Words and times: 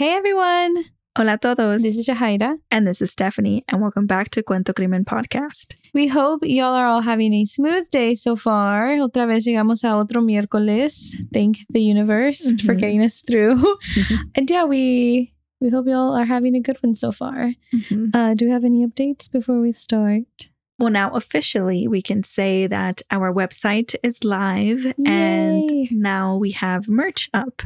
Hey 0.00 0.12
everyone! 0.14 0.84
Hola 1.14 1.34
a 1.34 1.36
todos. 1.36 1.82
This 1.82 1.98
is 1.98 2.08
Jahaira. 2.08 2.56
and 2.70 2.86
this 2.86 3.02
is 3.02 3.10
Stephanie, 3.10 3.66
and 3.68 3.82
welcome 3.82 4.06
back 4.06 4.30
to 4.30 4.42
Cuento 4.42 4.74
Crimen 4.74 5.04
Podcast. 5.04 5.74
We 5.92 6.06
hope 6.06 6.40
y'all 6.42 6.72
are 6.74 6.86
all 6.86 7.02
having 7.02 7.34
a 7.34 7.44
smooth 7.44 7.90
day 7.90 8.14
so 8.14 8.34
far. 8.34 8.96
Otra 8.96 9.26
vez 9.26 9.44
llegamos 9.46 9.84
a 9.84 9.94
otro 9.94 10.22
miércoles. 10.22 11.14
Thank 11.34 11.58
the 11.68 11.82
universe 11.82 12.52
for 12.62 12.74
Mhm. 12.74 12.78
getting 12.78 13.02
us 13.02 13.20
through. 13.20 13.60
and 14.34 14.48
yeah, 14.50 14.64
we 14.64 15.34
we 15.60 15.68
hope 15.68 15.86
y'all 15.86 16.14
are 16.16 16.24
having 16.24 16.54
a 16.54 16.60
good 16.60 16.78
one 16.80 16.96
so 16.96 17.12
far. 17.12 17.52
Uh, 18.14 18.32
do 18.32 18.46
we 18.46 18.50
have 18.50 18.64
any 18.64 18.86
updates 18.86 19.30
before 19.30 19.60
we 19.60 19.70
start? 19.72 20.48
Well, 20.78 20.90
now 20.90 21.10
officially, 21.10 21.86
we 21.86 22.00
can 22.00 22.22
say 22.22 22.66
that 22.66 23.02
our 23.10 23.30
website 23.30 23.94
is 24.02 24.24
live, 24.24 24.94
and 25.04 25.68
now 25.90 26.38
we 26.38 26.52
have 26.52 26.88
merch 26.88 27.28
up. 27.34 27.60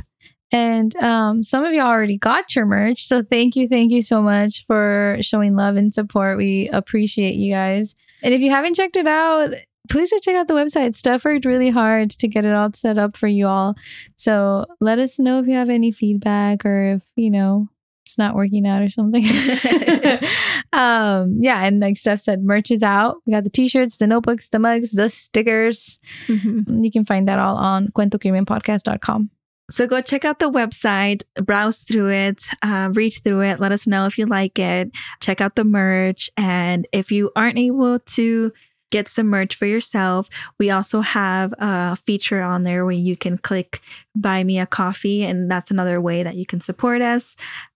And 0.55 0.95
um, 0.96 1.43
some 1.43 1.64
of 1.64 1.73
y'all 1.73 1.89
already 1.89 2.16
got 2.16 2.54
your 2.54 2.64
merch. 2.64 3.03
So 3.03 3.25
thank 3.25 3.57
you, 3.57 3.66
thank 3.66 3.91
you 3.91 4.03
so 4.03 4.22
much 4.22 4.64
for 4.67 5.18
showing 5.21 5.57
love 5.57 5.75
and 5.75 5.93
support. 5.93 6.39
We 6.39 6.68
appreciate 6.68 7.35
you 7.35 7.53
guys. 7.53 7.96
And 8.22 8.32
if 8.32 8.40
you 8.40 8.50
haven't 8.50 8.75
checked 8.75 8.96
it 8.96 9.09
out, 9.09 9.50
please 9.90 10.12
go 10.12 10.18
check 10.21 10.36
out 10.36 10.46
the 10.46 10.54
website. 10.54 10.95
Steph 10.95 11.25
worked 11.25 11.45
really 11.45 11.71
hard 11.71 12.12
to 12.12 12.29
get 12.29 12.45
it 12.45 12.54
all 12.54 12.71
set 12.72 12.98
up 12.98 13.17
for 13.17 13.26
you 13.26 13.48
all. 13.48 13.75
So 14.14 14.67
let 14.81 15.00
us 15.00 15.18
know 15.18 15.40
if 15.40 15.48
you 15.48 15.54
have 15.54 15.71
any 15.71 15.90
feedback 15.90 16.64
or 16.64 16.95
if, 16.95 17.03
you 17.17 17.32
know, 17.32 17.68
it's 18.04 18.17
not 18.17 18.36
working 18.36 18.64
out 18.64 18.81
or 18.81 18.90
something. 18.90 19.25
um, 20.73 21.36
yeah, 21.40 21.64
and 21.64 21.81
like 21.81 21.96
Steph 21.96 22.21
said, 22.21 22.45
merch 22.45 22.71
is 22.71 22.84
out. 22.84 23.17
We 23.26 23.32
got 23.32 23.43
the 23.43 23.50
t-shirts, 23.50 23.96
the 23.96 24.07
notebooks, 24.07 24.50
the 24.50 24.61
mugs, 24.61 24.93
the 24.93 25.09
stickers. 25.09 25.98
Mhm. 26.29 26.84
You 26.84 26.93
can 26.93 27.04
find 27.04 27.26
that 27.26 27.40
all 27.40 27.57
on 27.57 27.89
cuentocrimenpodcast.com. 27.89 29.31
So 29.71 29.86
go 29.86 30.03
check 30.03 30.25
out 30.25 30.41
the 30.41 30.50
website, 30.50 31.23
browse 31.43 31.82
through 31.82 32.11
it, 32.11 32.45
uh, 32.62 32.91
read 32.92 33.14
through 33.25 33.42
it. 33.42 33.61
Let 33.61 33.73
us 33.73 33.87
know 33.87 34.05
if 34.05 34.19
you 34.19 34.27
like 34.27 34.59
it. 34.59 34.91
Check 35.20 35.41
out 35.41 35.55
the 35.55 35.64
merch. 35.64 36.29
And 36.37 36.87
if 36.93 37.11
you 37.11 37.31
aren't 37.34 37.59
able 37.59 37.98
to 37.98 38.53
get 38.91 39.09
some 39.09 39.27
merch 39.27 39.55
for 39.55 39.67
yourself, 39.67 40.29
we 40.59 40.70
also 40.70 41.01
have 41.01 41.55
a 41.59 41.97
feature 41.97 42.42
on 42.42 42.62
there 42.62 42.85
where 42.85 42.95
you 42.95 43.17
can 43.17 43.39
click 43.39 43.81
buy 44.15 44.45
me 44.45 44.59
a 44.59 44.67
coffee. 44.67 45.25
And 45.25 45.51
that's 45.51 45.70
another 45.70 46.01
way 46.01 46.23
that 46.23 46.37
you 46.37 46.45
can 46.45 46.61
support 46.61 47.01
us. 47.01 47.35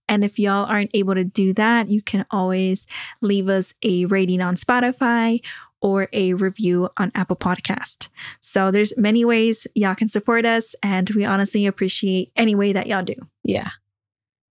And 0.09 0.25
if 0.25 0.39
y'all 0.39 0.64
aren't 0.64 0.91
able 0.94 1.14
to 1.14 1.25
do 1.25 1.53
that, 1.55 1.89
you 1.89 2.03
can 2.03 2.25
always 2.31 2.86
leave 3.20 3.48
us 3.48 3.75
a 3.83 4.06
rating 4.06 4.41
on 4.41 4.56
Spotify 4.56 5.41
or 5.81 6.09
a 6.12 6.34
review 6.34 6.89
on 6.98 7.12
Apple 7.15 7.37
Podcast. 7.37 8.09
So 8.41 8.71
there's 8.71 8.97
many 8.98 9.25
ways 9.25 9.67
y'all 9.75 9.95
can 9.95 10.09
support 10.09 10.45
us, 10.45 10.75
and 10.83 11.09
we 11.11 11.25
honestly 11.25 11.67
appreciate 11.67 12.33
any 12.37 12.55
way 12.55 12.73
that 12.73 12.87
y'all 12.87 13.03
do. 13.05 13.15
Yeah. 13.45 13.71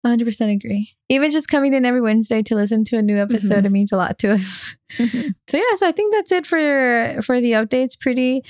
100% 0.06 0.54
agree. 0.56 0.92
Even 1.10 1.32
just 1.32 1.50
coming 1.50 1.74
in 1.74 1.84
every 1.84 2.00
Wednesday 2.02 2.42
to 2.44 2.56
listen 2.56 2.84
to 2.86 2.98
a 2.98 3.02
new 3.02 3.18
episode, 3.18 3.64
Mhm. 3.64 3.68
it 3.68 3.72
means 3.72 3.92
a 3.92 3.98
lot 3.98 4.18
to 4.20 4.32
us. 4.34 4.74
So 4.98 5.58
yeah, 5.58 5.76
so 5.76 5.88
I 5.88 5.92
think 5.92 6.14
that's 6.14 6.32
it 6.32 6.46
for 6.46 7.20
for 7.22 7.42
the 7.42 7.52
updates. 7.54 8.00
Pretty 8.00 8.42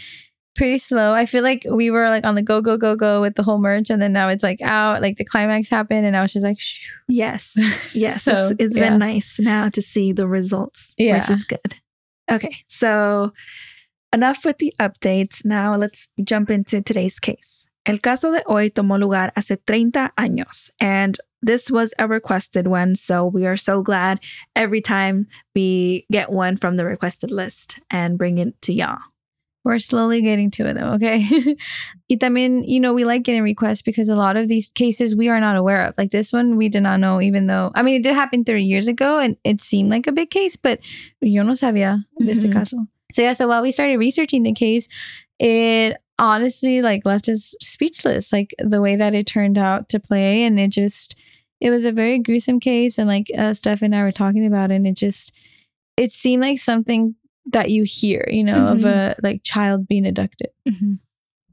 pretty 0.55 0.77
slow. 0.77 1.13
I 1.13 1.25
feel 1.25 1.43
like 1.43 1.65
we 1.69 1.89
were 1.91 2.09
like 2.09 2.25
on 2.25 2.35
the 2.35 2.41
go 2.43 2.61
go 2.61 2.77
go 2.77 2.95
go 2.95 3.21
with 3.21 3.35
the 3.35 3.43
whole 3.43 3.59
merch 3.59 3.89
and 3.89 4.01
then 4.01 4.11
now 4.13 4.27
it's 4.29 4.43
like 4.43 4.61
out, 4.61 5.01
like 5.01 5.17
the 5.17 5.23
climax 5.25 5.69
happened 5.69 6.05
and 6.05 6.13
now 6.13 6.23
it's 6.23 6.33
just 6.33 6.43
like 6.45 6.59
shoo. 6.59 6.91
Yes, 7.07 7.55
yes, 7.95 8.23
So, 8.23 8.37
it's, 8.37 8.53
it's 8.59 8.77
yeah. 8.77 8.89
been 8.89 8.99
nice 8.99 9.39
now 9.39 9.69
to 9.69 9.81
see 9.81 10.11
the 10.11 10.27
results, 10.27 10.93
Yeah. 10.97 11.19
which 11.19 11.29
is 11.29 11.43
good. 11.43 11.75
Okay, 12.29 12.55
so 12.67 13.31
enough 14.11 14.43
with 14.43 14.57
the 14.57 14.73
updates. 14.79 15.45
Now 15.45 15.75
let's 15.75 16.09
jump 16.23 16.49
into 16.49 16.81
today's 16.81 17.19
case. 17.19 17.65
El 17.85 17.99
caso 17.99 18.31
de 18.33 18.43
hoy 18.47 18.69
tomó 18.69 18.99
lugar 18.99 19.31
hace 19.37 19.57
30 19.65 20.11
años, 20.17 20.69
and 20.81 21.17
this 21.41 21.71
was 21.71 21.93
a 21.97 22.07
requested 22.07 22.67
one. 22.67 22.95
So 22.95 23.25
we 23.25 23.45
are 23.45 23.55
so 23.55 23.81
glad 23.81 24.19
every 24.55 24.81
time 24.81 25.27
we 25.55 26.05
get 26.11 26.29
one 26.29 26.57
from 26.57 26.75
the 26.75 26.85
requested 26.85 27.31
list 27.31 27.79
and 27.89 28.17
bring 28.17 28.39
it 28.39 28.61
to 28.63 28.73
y'all. 28.73 28.99
We're 29.67 29.79
slowly 29.79 30.21
getting 30.21 30.49
to 30.51 30.65
it 30.65 30.75
though, 30.75 30.93
okay? 30.93 31.19
y 32.09 32.15
también, 32.15 32.63
you 32.65 32.79
know, 32.79 32.93
we 32.93 33.03
like 33.03 33.23
getting 33.23 33.43
requests 33.43 33.81
because 33.81 34.07
a 34.07 34.15
lot 34.15 34.37
of 34.37 34.47
these 34.47 34.69
cases 34.69 35.13
we 35.13 35.27
are 35.27 35.41
not 35.41 35.57
aware 35.57 35.87
of. 35.87 35.93
Like 35.97 36.11
this 36.11 36.31
one, 36.31 36.55
we 36.55 36.69
did 36.69 36.83
not 36.83 37.01
know, 37.01 37.19
even 37.19 37.47
though, 37.47 37.73
I 37.75 37.81
mean, 37.81 37.97
it 37.97 38.03
did 38.03 38.15
happen 38.15 38.45
30 38.45 38.63
years 38.63 38.87
ago 38.87 39.19
and 39.19 39.35
it 39.43 39.61
seemed 39.61 39.89
like 39.89 40.07
a 40.07 40.13
big 40.13 40.29
case, 40.29 40.55
but 40.55 40.79
yo 41.19 41.43
no 41.43 41.51
sabía 41.51 42.05
de 42.17 42.31
este 42.31 42.49
caso. 42.49 42.87
So 43.11 43.23
yeah, 43.23 43.33
so 43.33 43.49
while 43.49 43.61
we 43.61 43.71
started 43.71 43.97
researching 43.97 44.43
the 44.43 44.53
case, 44.53 44.87
it 45.37 45.97
honestly 46.17 46.81
like 46.81 47.05
left 47.05 47.27
us 47.27 47.53
speechless, 47.59 48.31
like 48.31 48.55
the 48.59 48.79
way 48.79 48.95
that 48.95 49.13
it 49.13 49.27
turned 49.27 49.57
out 49.57 49.89
to 49.89 49.99
play. 49.99 50.45
And 50.45 50.57
it 50.57 50.69
just, 50.69 51.17
it 51.59 51.71
was 51.71 51.83
a 51.83 51.91
very 51.91 52.19
gruesome 52.19 52.61
case. 52.61 52.97
And 52.97 53.09
like 53.09 53.27
uh, 53.37 53.53
Steph 53.53 53.81
and 53.81 53.93
I 53.93 54.03
were 54.03 54.13
talking 54.13 54.45
about 54.45 54.71
it, 54.71 54.75
and 54.75 54.87
it 54.87 54.95
just, 54.95 55.33
it 55.97 56.13
seemed 56.13 56.41
like 56.41 56.59
something 56.59 57.15
that 57.51 57.69
you 57.69 57.83
hear, 57.85 58.27
you 58.29 58.43
know, 58.43 58.67
of 58.67 58.85
a 58.85 59.15
like 59.23 59.43
child 59.43 59.87
being 59.87 60.05
abducted. 60.05 60.49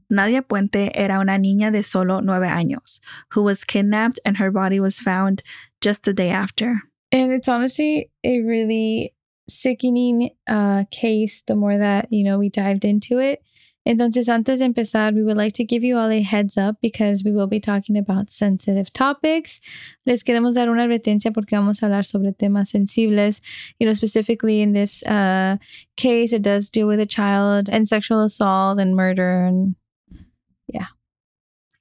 Nadia 0.09 0.41
Puente 0.41 0.91
era 0.93 1.19
una 1.19 1.37
niña 1.37 1.71
de 1.71 1.81
solo 1.81 2.19
nueve 2.19 2.47
años 2.47 2.99
who 3.31 3.41
was 3.41 3.63
kidnapped 3.63 4.19
and 4.23 4.37
her 4.37 4.51
body 4.51 4.79
was 4.79 4.99
found 4.99 5.41
just 5.81 6.03
the 6.03 6.13
day 6.13 6.29
after. 6.29 6.81
And 7.11 7.31
it's 7.31 7.47
honestly 7.47 8.11
a 8.23 8.41
really 8.41 9.13
sickening 9.49 10.31
uh, 10.47 10.83
case 10.91 11.43
the 11.47 11.55
more 11.55 11.77
that, 11.77 12.11
you 12.11 12.23
know, 12.23 12.37
we 12.37 12.49
dived 12.49 12.85
into 12.85 13.19
it. 13.19 13.41
Entonces, 13.85 14.27
antes 14.29 14.59
de 14.59 14.65
empezar, 14.65 15.13
we 15.13 15.23
would 15.23 15.37
like 15.37 15.53
to 15.53 15.63
give 15.63 15.83
you 15.83 15.97
all 15.97 16.11
a 16.11 16.21
heads 16.21 16.57
up 16.57 16.77
because 16.81 17.23
we 17.23 17.31
will 17.31 17.47
be 17.47 17.59
talking 17.59 17.97
about 17.97 18.31
sensitive 18.31 18.91
topics. 18.91 19.61
Les 20.05 20.23
queremos 20.23 20.55
dar 20.55 20.69
una 20.69 20.83
advertencia 20.83 21.31
porque 21.31 21.55
vamos 21.55 21.81
a 21.81 21.85
hablar 21.85 22.05
sobre 22.05 22.31
temas 22.33 22.69
sensibles. 22.69 23.41
You 23.79 23.85
know, 23.85 23.93
specifically 23.93 24.61
in 24.61 24.73
this 24.73 25.03
uh, 25.03 25.57
case, 25.95 26.33
it 26.33 26.41
does 26.41 26.69
deal 26.69 26.87
with 26.87 26.99
a 26.99 27.05
child 27.05 27.69
and 27.69 27.87
sexual 27.87 28.23
assault 28.23 28.79
and 28.79 28.95
murder 28.95 29.45
and 29.45 29.75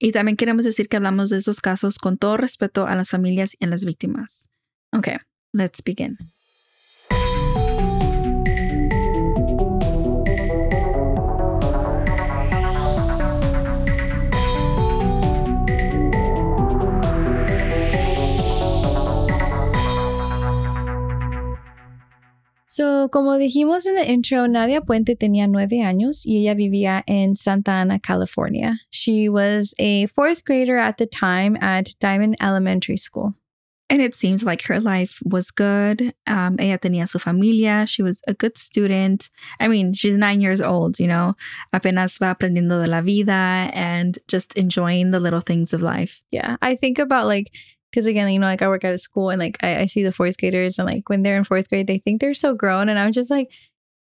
Y 0.04 0.12
también 0.12 0.36
queremos 0.36 0.64
decir 0.64 0.88
que 0.88 0.98
hablamos 0.98 1.30
de 1.30 1.38
esos 1.38 1.60
casos 1.60 1.98
con 1.98 2.18
todo 2.18 2.36
respeto 2.36 2.86
a 2.86 2.94
las 2.94 3.10
familias 3.10 3.56
y 3.58 3.64
a 3.64 3.68
las 3.68 3.86
víctimas. 3.86 4.48
Okay, 4.92 5.16
let's 5.52 5.80
begin. 5.82 6.18
So, 22.74 23.08
como 23.08 23.38
dijimos 23.38 23.86
en 23.86 23.94
the 23.94 24.10
intro, 24.10 24.48
Nadia 24.48 24.80
Puente 24.80 25.14
tenía 25.14 25.46
nueve 25.46 25.84
años 25.84 26.26
y 26.26 26.38
ella 26.38 26.54
vivía 26.54 27.04
en 27.06 27.36
Santa 27.36 27.80
Ana, 27.80 28.00
California. 28.00 28.74
She 28.90 29.28
was 29.28 29.76
a 29.78 30.06
fourth 30.08 30.44
grader 30.44 30.76
at 30.76 30.96
the 30.98 31.06
time 31.06 31.56
at 31.60 31.94
Diamond 32.00 32.34
Elementary 32.40 32.96
School. 32.96 33.34
And 33.88 34.02
it 34.02 34.12
seems 34.12 34.42
like 34.42 34.62
her 34.62 34.80
life 34.80 35.20
was 35.24 35.52
good. 35.52 36.14
Um, 36.26 36.56
ella 36.58 36.78
tenía 36.78 37.06
su 37.06 37.20
familia. 37.20 37.86
She 37.86 38.02
was 38.02 38.22
a 38.26 38.34
good 38.34 38.58
student. 38.58 39.30
I 39.60 39.68
mean, 39.68 39.92
she's 39.92 40.18
nine 40.18 40.40
years 40.40 40.60
old, 40.60 40.98
you 40.98 41.06
know, 41.06 41.36
apenas 41.72 42.18
va 42.18 42.34
aprendiendo 42.34 42.82
de 42.82 42.88
la 42.88 43.02
vida 43.02 43.70
and 43.72 44.18
just 44.26 44.52
enjoying 44.54 45.12
the 45.12 45.20
little 45.20 45.42
things 45.42 45.74
of 45.74 45.80
life. 45.80 46.22
Yeah, 46.32 46.56
I 46.60 46.74
think 46.74 46.98
about 46.98 47.28
like, 47.28 47.52
because 47.94 48.06
again, 48.06 48.28
you 48.30 48.40
know, 48.40 48.46
like 48.46 48.60
I 48.62 48.66
work 48.68 48.82
at 48.84 48.92
a 48.92 48.98
school 48.98 49.30
and 49.30 49.38
like 49.38 49.56
I, 49.62 49.82
I 49.82 49.86
see 49.86 50.02
the 50.02 50.10
fourth 50.10 50.36
graders 50.36 50.78
and 50.80 50.86
like 50.88 51.08
when 51.08 51.22
they're 51.22 51.36
in 51.36 51.44
fourth 51.44 51.68
grade, 51.68 51.86
they 51.86 51.98
think 51.98 52.20
they're 52.20 52.34
so 52.34 52.52
grown. 52.54 52.88
And 52.88 52.98
I'm 52.98 53.12
just 53.12 53.30
like, 53.30 53.48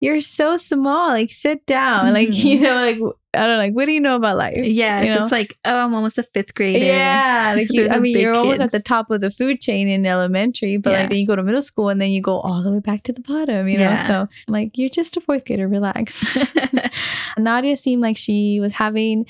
you're 0.00 0.20
so 0.20 0.56
small. 0.56 1.08
Like, 1.08 1.30
sit 1.30 1.66
down. 1.66 2.12
Like, 2.14 2.28
Mhm. 2.28 2.44
you 2.44 2.60
know, 2.60 2.74
like, 2.76 2.96
I 3.34 3.40
don't 3.46 3.50
know, 3.50 3.56
like, 3.58 3.74
what 3.74 3.84
do 3.86 3.92
you 3.92 4.00
know 4.00 4.16
about 4.16 4.36
life? 4.38 4.56
Yes, 4.64 5.08
You 5.08 5.14
know? 5.14 5.22
it's 5.22 5.30
like, 5.32 5.58
oh, 5.64 5.76
I'm 5.84 5.92
almost 5.94 6.18
a 6.18 6.22
fifth 6.22 6.54
grader. 6.54 6.84
Yeah, 6.86 7.52
like 7.56 7.68
you, 7.72 7.88
I 7.88 7.98
mean, 7.98 8.16
you're 8.18 8.34
almost 8.34 8.60
at 8.62 8.70
the 8.72 8.80
top 8.80 9.10
of 9.10 9.20
the 9.20 9.30
food 9.30 9.60
chain 9.60 9.88
in 9.88 10.06
elementary, 10.06 10.78
but 10.78 10.90
Yeah. 10.92 11.00
like 11.00 11.10
then 11.10 11.18
you 11.18 11.26
go 11.26 11.36
to 11.36 11.42
middle 11.42 11.60
school 11.62 11.88
and 11.90 12.00
then 12.00 12.10
you 12.10 12.22
go 12.22 12.38
all 12.40 12.62
the 12.62 12.70
way 12.72 12.80
back 12.80 13.02
to 13.04 13.12
the 13.12 13.20
bottom, 13.20 13.68
you 13.68 13.76
know? 13.76 13.84
Yeah. 13.84 14.06
So 14.06 14.28
like 14.48 14.78
you're 14.78 14.88
just 14.88 15.16
a 15.16 15.20
fourth 15.20 15.44
grader, 15.44 15.68
relax. 15.68 16.48
Nadia 17.38 17.76
seemed 17.76 18.02
like 18.02 18.16
she 18.16 18.58
was 18.60 18.72
having, 18.72 19.26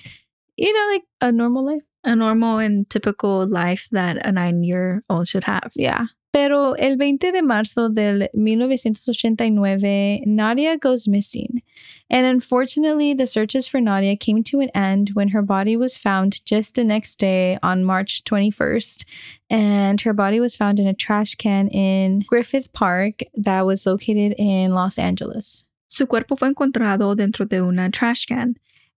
you 0.57 0.73
know, 0.73 0.93
like 0.93 1.03
a 1.21 1.33
normal 1.33 1.65
life. 1.67 1.83
A 2.05 2.17
normal 2.17 2.59
and 2.59 2.89
typical 2.89 3.47
life 3.47 3.89
that 3.93 4.25
a 4.27 4.33
nine 4.33 4.63
year 4.63 5.05
old 5.09 5.29
should 5.29 5.45
have. 5.45 5.73
Yeah. 5.75 6.07
Pero 6.33 6.75
el 6.75 6.97
20 6.97 7.33
de 7.33 7.43
marzo 7.43 7.89
del 7.89 8.29
1989, 8.35 10.23
Nadia 10.27 10.77
goes 10.79 11.09
missing. 11.09 11.61
And 12.09 12.25
unfortunately, 12.25 13.15
the 13.15 13.27
searches 13.27 13.67
for 13.67 13.81
Nadia 13.81 14.15
came 14.17 14.45
to 14.45 14.61
an 14.61 14.71
end 14.73 15.11
when 15.15 15.31
her 15.31 15.43
body 15.43 15.77
was 15.77 15.97
found 15.97 16.45
just 16.45 16.77
the 16.77 16.85
next 16.85 17.17
day 17.19 17.59
on 17.65 17.85
March 17.85 18.23
21st. 18.25 19.05
And 19.51 20.01
her 20.03 20.13
body 20.13 20.39
was 20.39 20.55
found 20.55 20.79
in 20.79 20.87
a 20.87 20.95
trash 20.95 21.35
can 21.35 21.67
in 21.69 22.21
Griffith 22.29 22.73
Park 22.73 23.25
that 23.35 23.67
was 23.67 23.85
located 23.85 24.37
in 24.39 24.73
Los 24.73 24.99
Angeles. 24.99 25.65
Su 25.89 26.07
cuerpo 26.07 26.37
fue 26.37 26.49
encontrado 26.49 27.17
dentro 27.17 27.45
de 27.45 27.61
una 27.61 27.91
trash 27.91 28.27
can, 28.27 28.57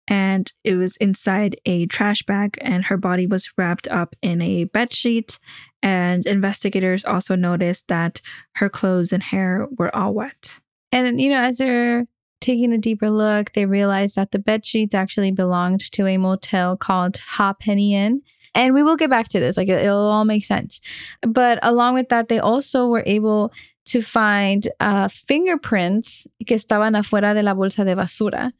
and 0.08 0.50
it 0.64 0.74
was 0.74 0.96
inside 0.96 1.56
a 1.64 1.86
trash 1.86 2.22
bag, 2.22 2.58
and 2.60 2.86
her 2.86 2.96
body 2.96 3.26
was 3.26 3.50
wrapped 3.56 3.86
up 3.88 4.14
in 4.22 4.42
a 4.42 4.64
bed 4.64 4.92
sheet 4.92 5.38
And 5.82 6.24
investigators 6.26 7.04
also 7.04 7.34
noticed 7.34 7.88
that 7.88 8.20
her 8.54 8.68
clothes 8.68 9.12
and 9.12 9.22
hair 9.22 9.66
were 9.76 9.94
all 9.94 10.14
wet. 10.14 10.60
And, 10.92 11.20
you 11.20 11.30
know, 11.30 11.40
as 11.40 11.58
they're 11.58 12.06
taking 12.40 12.72
a 12.72 12.78
deeper 12.78 13.10
look, 13.10 13.52
they 13.52 13.66
realized 13.66 14.14
that 14.16 14.30
the 14.30 14.38
bed 14.38 14.64
sheets 14.64 14.94
actually 14.94 15.32
belonged 15.32 15.80
to 15.92 16.06
a 16.06 16.18
motel 16.18 16.76
called 16.76 17.16
Ha 17.16 17.54
Penny 17.54 17.94
Inn. 17.94 18.22
And 18.54 18.74
we 18.74 18.82
will 18.82 18.96
get 18.96 19.10
back 19.10 19.28
to 19.28 19.40
this, 19.40 19.56
like 19.56 19.68
it'll 19.68 19.96
all 19.96 20.26
make 20.26 20.44
sense. 20.44 20.80
But 21.22 21.58
along 21.62 21.94
with 21.94 22.10
that, 22.10 22.28
they 22.28 22.38
also 22.38 22.86
were 22.86 23.02
able 23.06 23.52
to 23.86 24.02
find 24.02 24.68
uh, 24.78 25.08
fingerprints 25.08 26.26
que 26.46 26.56
estaban 26.56 26.94
afuera 26.94 27.34
de 27.34 27.42
la 27.42 27.54
bolsa 27.54 27.84
de 27.84 27.96
basura. 27.96 28.52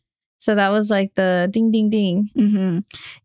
So 0.43 0.56
that 0.56 0.71
was 0.71 0.91
like 0.91 1.15
the 1.15 1.49
ding, 1.53 1.71
ding, 1.71 1.89
ding. 1.89 2.29
Ujú. 2.37 2.83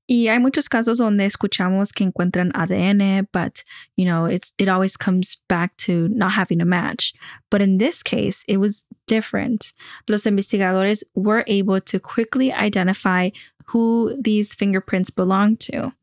Y 0.08 0.28
hay 0.28 0.38
muchos 0.38 0.70
casos 0.70 1.00
donde 1.00 1.26
escuchamos 1.26 1.92
que 1.92 2.06
encuentran 2.06 2.52
ADN, 2.52 3.26
but 3.32 3.64
you 3.96 4.06
know, 4.06 4.26
it's 4.26 4.54
it 4.60 4.70
always 4.70 4.96
comes 4.96 5.38
back 5.50 5.76
to 5.78 6.10
not 6.10 6.34
having 6.34 6.62
a 6.62 6.66
match. 6.66 7.16
But 7.50 7.64
in 7.64 7.80
this 7.80 8.04
case, 8.04 8.44
it 8.48 8.58
was 8.58 8.86
different. 9.08 9.74
Los 10.08 10.26
investigadores 10.26 11.02
were 11.16 11.44
able 11.48 11.82
to 11.82 12.00
quickly 12.00 12.54
identify 12.54 13.32
who 13.70 14.16
these 14.22 14.54
fingerprints 14.54 15.10
belonged 15.10 15.60
to. 15.62 15.94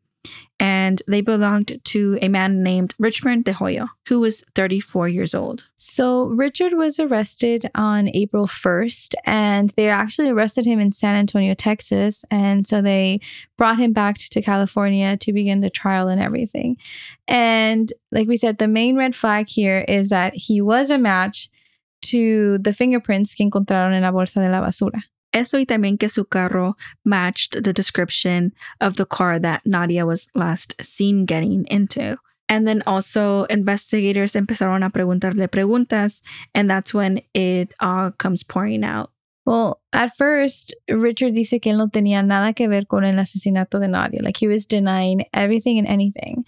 And 0.65 1.03
they 1.07 1.21
belonged 1.21 1.79
to 1.93 2.19
a 2.23 2.29
man 2.29 2.63
named 2.63 2.95
Richard 2.99 3.45
De 3.45 3.53
Hoyo, 3.53 3.89
who 4.09 4.21
was 4.21 4.43
34 4.55 5.09
years 5.09 5.35
old. 5.35 5.69
So 5.77 6.29
Richard 6.29 6.73
was 6.73 6.99
arrested 6.99 7.71
on 7.75 8.09
April 8.15 8.47
1st, 8.47 9.15
and 9.27 9.75
they 9.77 9.91
actually 9.91 10.31
arrested 10.31 10.65
him 10.65 10.81
in 10.81 10.93
San 10.93 11.17
Antonio, 11.17 11.53
Texas. 11.53 12.25
And 12.31 12.67
so 12.67 12.81
they 12.81 13.21
brought 13.59 13.79
him 13.79 13.93
back 13.93 14.17
to 14.17 14.41
California 14.41 15.19
to 15.19 15.33
begin 15.35 15.61
the 15.61 15.69
trial 15.69 16.09
and 16.09 16.21
everything. 16.21 16.79
And 17.29 17.93
like 18.11 18.27
we 18.27 18.39
said, 18.39 18.57
the 18.57 18.67
main 18.67 18.97
red 18.97 19.15
flag 19.15 19.51
here 19.51 19.85
is 19.87 20.09
that 20.09 20.33
he 20.35 20.63
was 20.63 20.91
a 20.91 20.97
match 20.97 21.51
to 22.05 22.57
the 22.59 22.73
fingerprints 22.73 23.35
que 23.35 23.45
encontraron 23.45 23.93
en 23.93 24.03
la 24.03 24.13
bolsa 24.13 24.37
de 24.37 24.49
la 24.49 24.63
basura. 24.63 25.03
Eso 25.35 25.59
y 25.59 25.67
también 25.67 25.99
que 25.99 26.09
su 26.09 26.25
carro 26.25 26.77
matched 27.05 27.65
the 27.65 27.73
description 27.73 28.53
of 28.81 28.97
the 28.97 29.05
car 29.05 29.41
that 29.41 29.63
Nadia 29.67 30.07
was 30.07 30.29
last 30.35 30.75
seen 30.81 31.27
getting 31.27 31.67
into. 31.67 32.17
And 32.49 32.69
then 32.69 32.83
also 32.87 33.45
investigators 33.45 34.35
empezaron 34.35 34.87
a 34.87 34.91
preguntarle 34.91 35.49
preguntas, 35.49 36.21
and 36.55 36.71
that's 36.71 36.95
when 36.95 37.21
it 37.35 37.75
all 37.81 38.13
comes 38.13 38.45
pouring 38.45 38.85
out. 38.85 39.11
Well, 39.45 39.83
at 39.93 40.17
first, 40.17 40.75
Richard 40.89 41.35
dice 41.35 41.61
que 41.61 41.73
él 41.73 41.79
no 41.79 41.89
tenía 41.89 42.25
nada 42.25 42.55
que 42.55 42.69
ver 42.69 42.87
con 42.87 43.05
el 43.05 43.17
asesinato 43.17 43.81
de 43.81 43.89
Nadia. 43.89 44.23
Like 44.23 44.37
he 44.37 44.47
was 44.47 44.67
denying 44.67 45.25
everything 45.35 45.79
and 45.79 45.87
anything. 45.87 46.45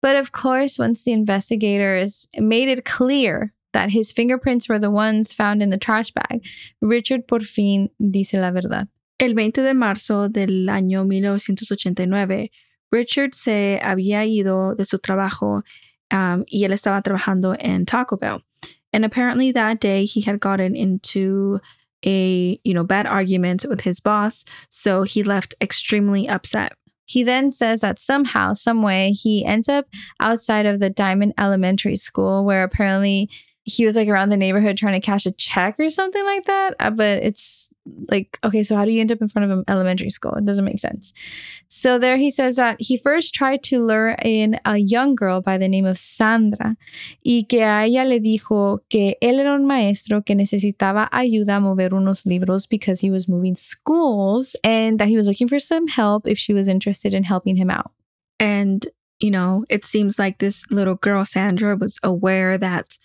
But 0.00 0.16
of 0.16 0.32
course, 0.32 0.78
once 0.78 1.02
the 1.02 1.12
investigators 1.12 2.28
made 2.38 2.68
it 2.68 2.84
clear 2.84 3.52
that 3.72 3.90
his 3.90 4.12
fingerprints 4.12 4.68
were 4.68 4.78
the 4.78 4.90
ones 4.90 5.32
found 5.32 5.62
in 5.62 5.70
the 5.70 5.78
trash 5.78 6.10
bag, 6.10 6.44
Richard 6.80 7.26
por 7.26 7.40
fin 7.40 7.90
dice 8.00 8.34
la 8.34 8.50
verdad. 8.50 8.88
El 9.18 9.34
20 9.34 9.62
de 9.62 9.74
marzo 9.74 10.28
del 10.28 10.68
año 10.68 11.06
1989, 11.06 12.50
Richard 12.90 13.34
se 13.34 13.80
había 13.82 14.24
ido 14.24 14.74
de 14.76 14.84
su 14.84 14.98
trabajo 14.98 15.62
um, 16.10 16.44
y 16.46 16.64
él 16.64 16.72
estaba 16.72 17.02
trabajando 17.02 17.56
en 17.58 17.84
Taco 17.84 18.16
Bell. 18.16 18.42
And 18.92 19.04
apparently 19.04 19.52
that 19.52 19.80
day 19.80 20.06
he 20.06 20.22
had 20.22 20.40
gotten 20.40 20.74
into 20.74 21.60
a, 22.06 22.60
you 22.64 22.72
know, 22.72 22.84
bad 22.84 23.06
argument 23.06 23.66
with 23.68 23.82
his 23.82 24.00
boss, 24.00 24.44
so 24.70 25.02
he 25.02 25.22
left 25.22 25.54
extremely 25.60 26.28
upset. 26.28 26.72
He 27.04 27.22
then 27.22 27.50
says 27.50 27.80
that 27.80 27.98
somehow, 27.98 28.52
some 28.52 28.82
way, 28.82 29.12
he 29.12 29.44
ends 29.44 29.68
up 29.68 29.86
outside 30.20 30.66
of 30.66 30.78
the 30.78 30.90
Diamond 30.90 31.32
Elementary 31.38 31.96
School, 31.96 32.44
where 32.44 32.62
apparently 32.62 33.28
he 33.68 33.86
was 33.86 33.96
like 33.96 34.08
around 34.08 34.30
the 34.30 34.36
neighborhood 34.36 34.76
trying 34.76 35.00
to 35.00 35.04
cash 35.04 35.26
a 35.26 35.32
check 35.32 35.78
or 35.78 35.90
something 35.90 36.24
like 36.24 36.46
that. 36.46 36.74
Uh, 36.80 36.90
But 36.90 37.22
it's 37.22 37.68
like, 38.08 38.38
okay, 38.44 38.62
so 38.62 38.76
how 38.76 38.84
do 38.84 38.90
you 38.90 39.00
end 39.00 39.12
up 39.12 39.22
in 39.22 39.28
front 39.28 39.50
of 39.50 39.58
an 39.58 39.64
elementary 39.68 40.10
school? 40.10 40.34
It 40.34 40.44
doesn't 40.44 40.64
make 40.64 40.78
sense. 40.78 41.12
So 41.68 41.98
there 41.98 42.16
he 42.16 42.30
says 42.30 42.56
that 42.56 42.76
he 42.78 42.96
first 42.96 43.34
tried 43.34 43.62
to 43.64 43.84
lure 43.84 44.16
in 44.22 44.60
a 44.64 44.76
young 44.76 45.14
girl 45.14 45.40
by 45.40 45.58
the 45.58 45.68
name 45.68 45.86
of 45.86 45.96
Sandra 45.96 46.76
y 47.24 47.46
que 47.48 47.62
a 47.62 47.84
ella 47.84 48.04
le 48.04 48.20
dijo 48.20 48.80
que 48.90 49.14
él 49.22 49.38
era 49.40 49.54
un 49.54 49.66
maestro 49.66 50.20
que 50.22 50.34
necesitaba 50.34 51.08
ayuda 51.10 51.56
a 51.56 51.60
mover 51.60 51.90
unos 51.90 52.26
libros 52.26 52.66
because 52.66 53.00
he 53.00 53.10
was 53.10 53.28
moving 53.28 53.56
schools 53.56 54.56
and 54.64 54.98
that 54.98 55.08
he 55.08 55.16
was 55.16 55.28
looking 55.28 55.48
for 55.48 55.58
some 55.58 55.86
help 55.88 56.26
if 56.26 56.38
she 56.38 56.52
was 56.52 56.68
interested 56.68 57.14
in 57.14 57.22
helping 57.24 57.56
him 57.56 57.70
out. 57.70 57.92
And, 58.38 58.84
you 59.18 59.30
know, 59.30 59.64
it 59.68 59.84
seems 59.84 60.18
like 60.18 60.38
this 60.38 60.64
little 60.70 60.94
girl, 60.94 61.24
Sandra, 61.24 61.76
was 61.76 61.98
aware 62.02 62.58
that, 62.58 62.98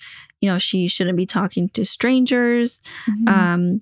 you 0.43 0.49
know, 0.51 0.59
she 0.59 0.87
shouldn't 0.89 1.15
be 1.15 1.25
talking 1.25 1.69
to 1.69 1.85
strangers. 1.85 2.81
Um, 3.27 3.81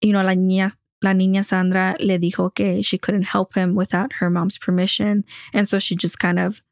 you 0.00 0.12
know, 0.12 0.22
la 0.22 0.34
niña, 0.34 0.76
la 1.02 1.12
niña 1.12 1.44
Sandra 1.44 1.96
le 1.98 2.18
dijo 2.18 2.54
que 2.54 2.82
she 2.84 2.98
couldn't 2.98 3.26
help 3.34 3.54
him 3.54 3.74
without 3.74 4.12
her 4.20 4.30
mom's 4.30 4.58
permission. 4.58 5.24
And 5.52 5.68
so 5.68 5.80
she 5.80 5.96
just 5.96 6.18
kind 6.20 6.38
of 6.38 6.62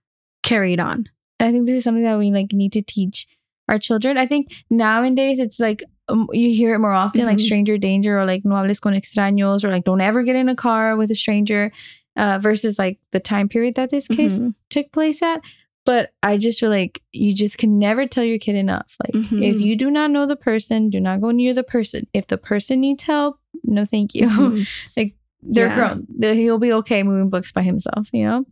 carried 0.44 0.78
on. 0.78 1.06
I 1.40 1.50
think 1.50 1.66
this 1.66 1.78
is 1.78 1.84
something 1.84 2.04
that 2.04 2.18
we 2.18 2.30
like 2.30 2.52
need 2.52 2.72
to 2.74 2.82
teach 2.82 3.26
our 3.68 3.78
children. 3.80 4.16
I 4.16 4.26
think 4.26 4.52
nowadays 4.70 5.40
it's 5.40 5.58
like 5.58 5.82
um, 6.08 6.28
you 6.32 6.54
hear 6.54 6.72
it 6.76 6.78
more 6.78 6.92
often, 6.92 7.26
like 7.26 7.38
Mhm. 7.38 7.46
stranger 7.48 7.78
danger 7.78 8.16
or 8.20 8.24
like 8.24 8.44
no 8.44 8.54
hables 8.54 8.78
con 8.80 8.94
extraños 8.94 9.64
or 9.64 9.70
like 9.70 9.82
don't 9.84 10.00
ever 10.00 10.22
get 10.22 10.36
in 10.36 10.48
a 10.48 10.54
car 10.54 10.96
with 10.96 11.10
a 11.10 11.16
stranger 11.16 11.72
uh, 12.16 12.38
versus 12.40 12.78
like 12.78 12.98
the 13.10 13.18
time 13.18 13.48
period 13.48 13.74
that 13.74 13.90
this 13.90 14.06
case 14.06 14.38
Mhm. 14.38 14.54
took 14.70 14.92
place 14.92 15.20
at. 15.20 15.40
But 15.86 16.10
I 16.22 16.36
just 16.36 16.58
feel 16.60 16.68
like 16.70 17.00
you 17.12 17.32
just 17.32 17.56
can 17.58 17.78
never 17.78 18.06
tell 18.06 18.24
your 18.24 18.38
kid 18.38 18.56
enough. 18.56 18.96
Like 19.02 19.14
if 19.14 19.56
Mhm. 19.56 19.60
you 19.60 19.76
do 19.76 19.88
not 19.90 20.10
know 20.10 20.26
the 20.26 20.36
person, 20.36 20.90
do 20.90 21.00
not 21.00 21.20
go 21.22 21.30
near 21.30 21.54
the 21.54 21.62
person. 21.62 22.06
If 22.12 22.26
the 22.26 22.36
person 22.36 22.80
needs 22.80 23.04
help, 23.04 23.38
no 23.64 23.84
thank 23.86 24.12
you. 24.14 24.26
Mhm. 24.96 25.12
They're 25.48 25.68
Yeah. 25.68 25.74
grown. 25.76 26.06
He'll 26.36 26.58
be 26.58 26.72
okay 26.82 27.02
moving 27.04 27.30
books 27.30 27.52
by 27.52 27.62
himself, 27.62 28.08
you 28.12 28.24
know? 28.26 28.44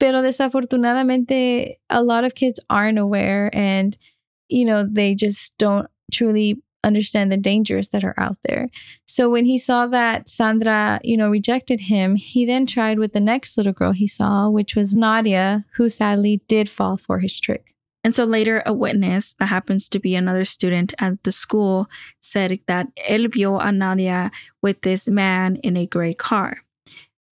Pero 0.00 0.20
desafortunadamente, 0.20 1.76
a 1.88 2.02
lot 2.02 2.24
of 2.24 2.34
kids 2.34 2.58
aren't 2.68 2.98
aware 2.98 3.50
and, 3.54 3.96
you 4.48 4.64
know, 4.64 4.84
they 4.90 5.14
just 5.14 5.56
don't 5.58 5.86
truly 6.12 6.60
understand 6.84 7.32
the 7.32 7.36
dangers 7.36 7.88
that 7.90 8.04
are 8.04 8.14
out 8.18 8.38
there. 8.44 8.68
So 9.06 9.28
when 9.30 9.44
he 9.44 9.58
saw 9.58 9.86
that 9.86 10.28
Sandra, 10.28 11.00
you 11.02 11.16
know, 11.16 11.28
rejected 11.28 11.80
him, 11.80 12.16
he 12.16 12.44
then 12.44 12.66
tried 12.66 12.98
with 12.98 13.12
the 13.12 13.20
next 13.20 13.56
little 13.56 13.72
girl 13.72 13.92
he 13.92 14.06
saw, 14.06 14.48
which 14.48 14.76
was 14.76 14.94
Nadia, 14.94 15.64
who 15.76 15.88
sadly 15.88 16.42
did 16.48 16.68
fall 16.68 16.96
for 16.96 17.18
his 17.20 17.40
trick. 17.40 17.74
And 18.04 18.14
so 18.14 18.24
later, 18.24 18.62
a 18.66 18.74
witness 18.74 19.34
that 19.38 19.46
happens 19.46 19.88
to 19.88 19.98
be 19.98 20.14
another 20.14 20.44
student 20.44 20.92
at 20.98 21.22
the 21.24 21.32
school 21.32 21.88
said 22.20 22.60
that 22.66 22.88
él 23.08 23.32
vio 23.32 23.58
a 23.58 23.72
Nadia 23.72 24.30
with 24.60 24.82
this 24.82 25.08
man 25.08 25.56
in 25.56 25.76
a 25.78 25.86
gray 25.86 26.12
car. 26.12 26.58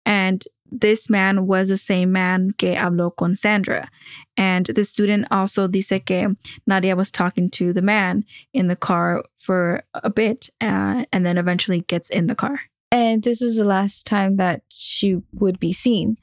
And 0.07 0.43
this 0.81 1.11
man 1.11 1.47
was 1.47 1.69
the 1.69 1.77
same 1.77 2.13
man 2.13 2.53
que 2.57 2.75
habló 2.75 3.15
con 3.15 3.35
Sandra. 3.35 3.89
And 4.37 4.67
the 4.67 4.85
student 4.85 5.27
also 5.31 5.69
dice 5.69 6.01
que 6.05 6.37
Nadia 6.67 6.97
was 6.97 7.11
talking 7.11 7.51
to 7.51 7.73
the 7.73 7.83
man 7.83 8.25
in 8.53 8.69
the 8.69 8.77
car 8.77 9.25
for 9.39 9.85
a 9.95 10.11
bit 10.11 10.49
uh, 10.61 11.05
and 11.13 11.27
then 11.27 11.39
eventually 11.39 11.81
gets 11.81 12.09
in 12.09 12.27
the 12.27 12.35
car. 12.35 12.61
And 12.91 13.23
this 13.23 13.41
was 13.41 13.57
the 13.57 13.65
last 13.65 14.07
time 14.07 14.37
that 14.37 14.63
she 14.69 15.23
would 15.33 15.61
be 15.61 15.73
seen. 15.73 16.17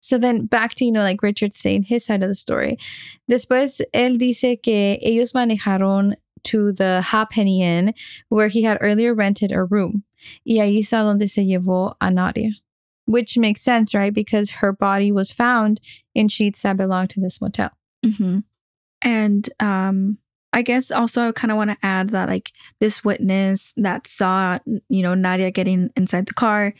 So 0.00 0.18
then 0.18 0.46
back 0.46 0.74
to, 0.74 0.84
you 0.84 0.92
know, 0.92 1.02
like 1.02 1.22
Richard 1.22 1.52
saying 1.52 1.84
his 1.84 2.04
side 2.04 2.22
of 2.22 2.28
the 2.28 2.34
story. 2.34 2.76
Después, 3.30 3.80
él 3.94 4.18
dice 4.18 4.60
que 4.62 4.98
ellos 5.00 5.32
manejaron 5.32 6.16
to 6.44 6.72
the 6.72 7.02
Halfpenny 7.02 7.62
Inn 7.62 7.94
where 8.28 8.48
he 8.48 8.62
had 8.62 8.78
earlier 8.80 9.14
rented 9.14 9.52
a 9.52 9.64
room. 9.64 10.04
Y 10.44 10.56
ahí 10.56 10.80
es 10.80 10.92
a 10.92 10.96
donde 10.96 11.28
se 11.28 11.44
llevó 11.44 11.94
a 12.00 12.10
Nadia. 12.10 12.50
Which 13.06 13.36
makes 13.36 13.62
sense, 13.62 13.94
right? 13.94 14.14
Because 14.14 14.50
her 14.62 14.72
body 14.72 15.10
was 15.12 15.32
found 15.32 15.80
in 16.14 16.28
sheets 16.28 16.62
that 16.62 16.76
belonged 16.76 17.10
to 17.10 17.20
this 17.20 17.40
motel. 17.40 17.70
hmm 18.04 18.38
And 19.02 19.48
um, 19.60 20.18
I 20.52 20.62
guess 20.62 20.90
also 20.90 21.28
I 21.28 21.32
kind 21.32 21.50
of 21.50 21.56
want 21.56 21.70
to 21.70 21.76
add 21.82 22.10
that 22.10 22.28
like 22.28 22.52
this 22.80 23.04
witness 23.04 23.72
that 23.76 24.06
saw 24.06 24.58
you 24.88 25.02
know 25.02 25.14
Nadia 25.14 25.50
getting 25.50 25.90
inside 25.96 26.26
the 26.26 26.34
car, 26.34 26.74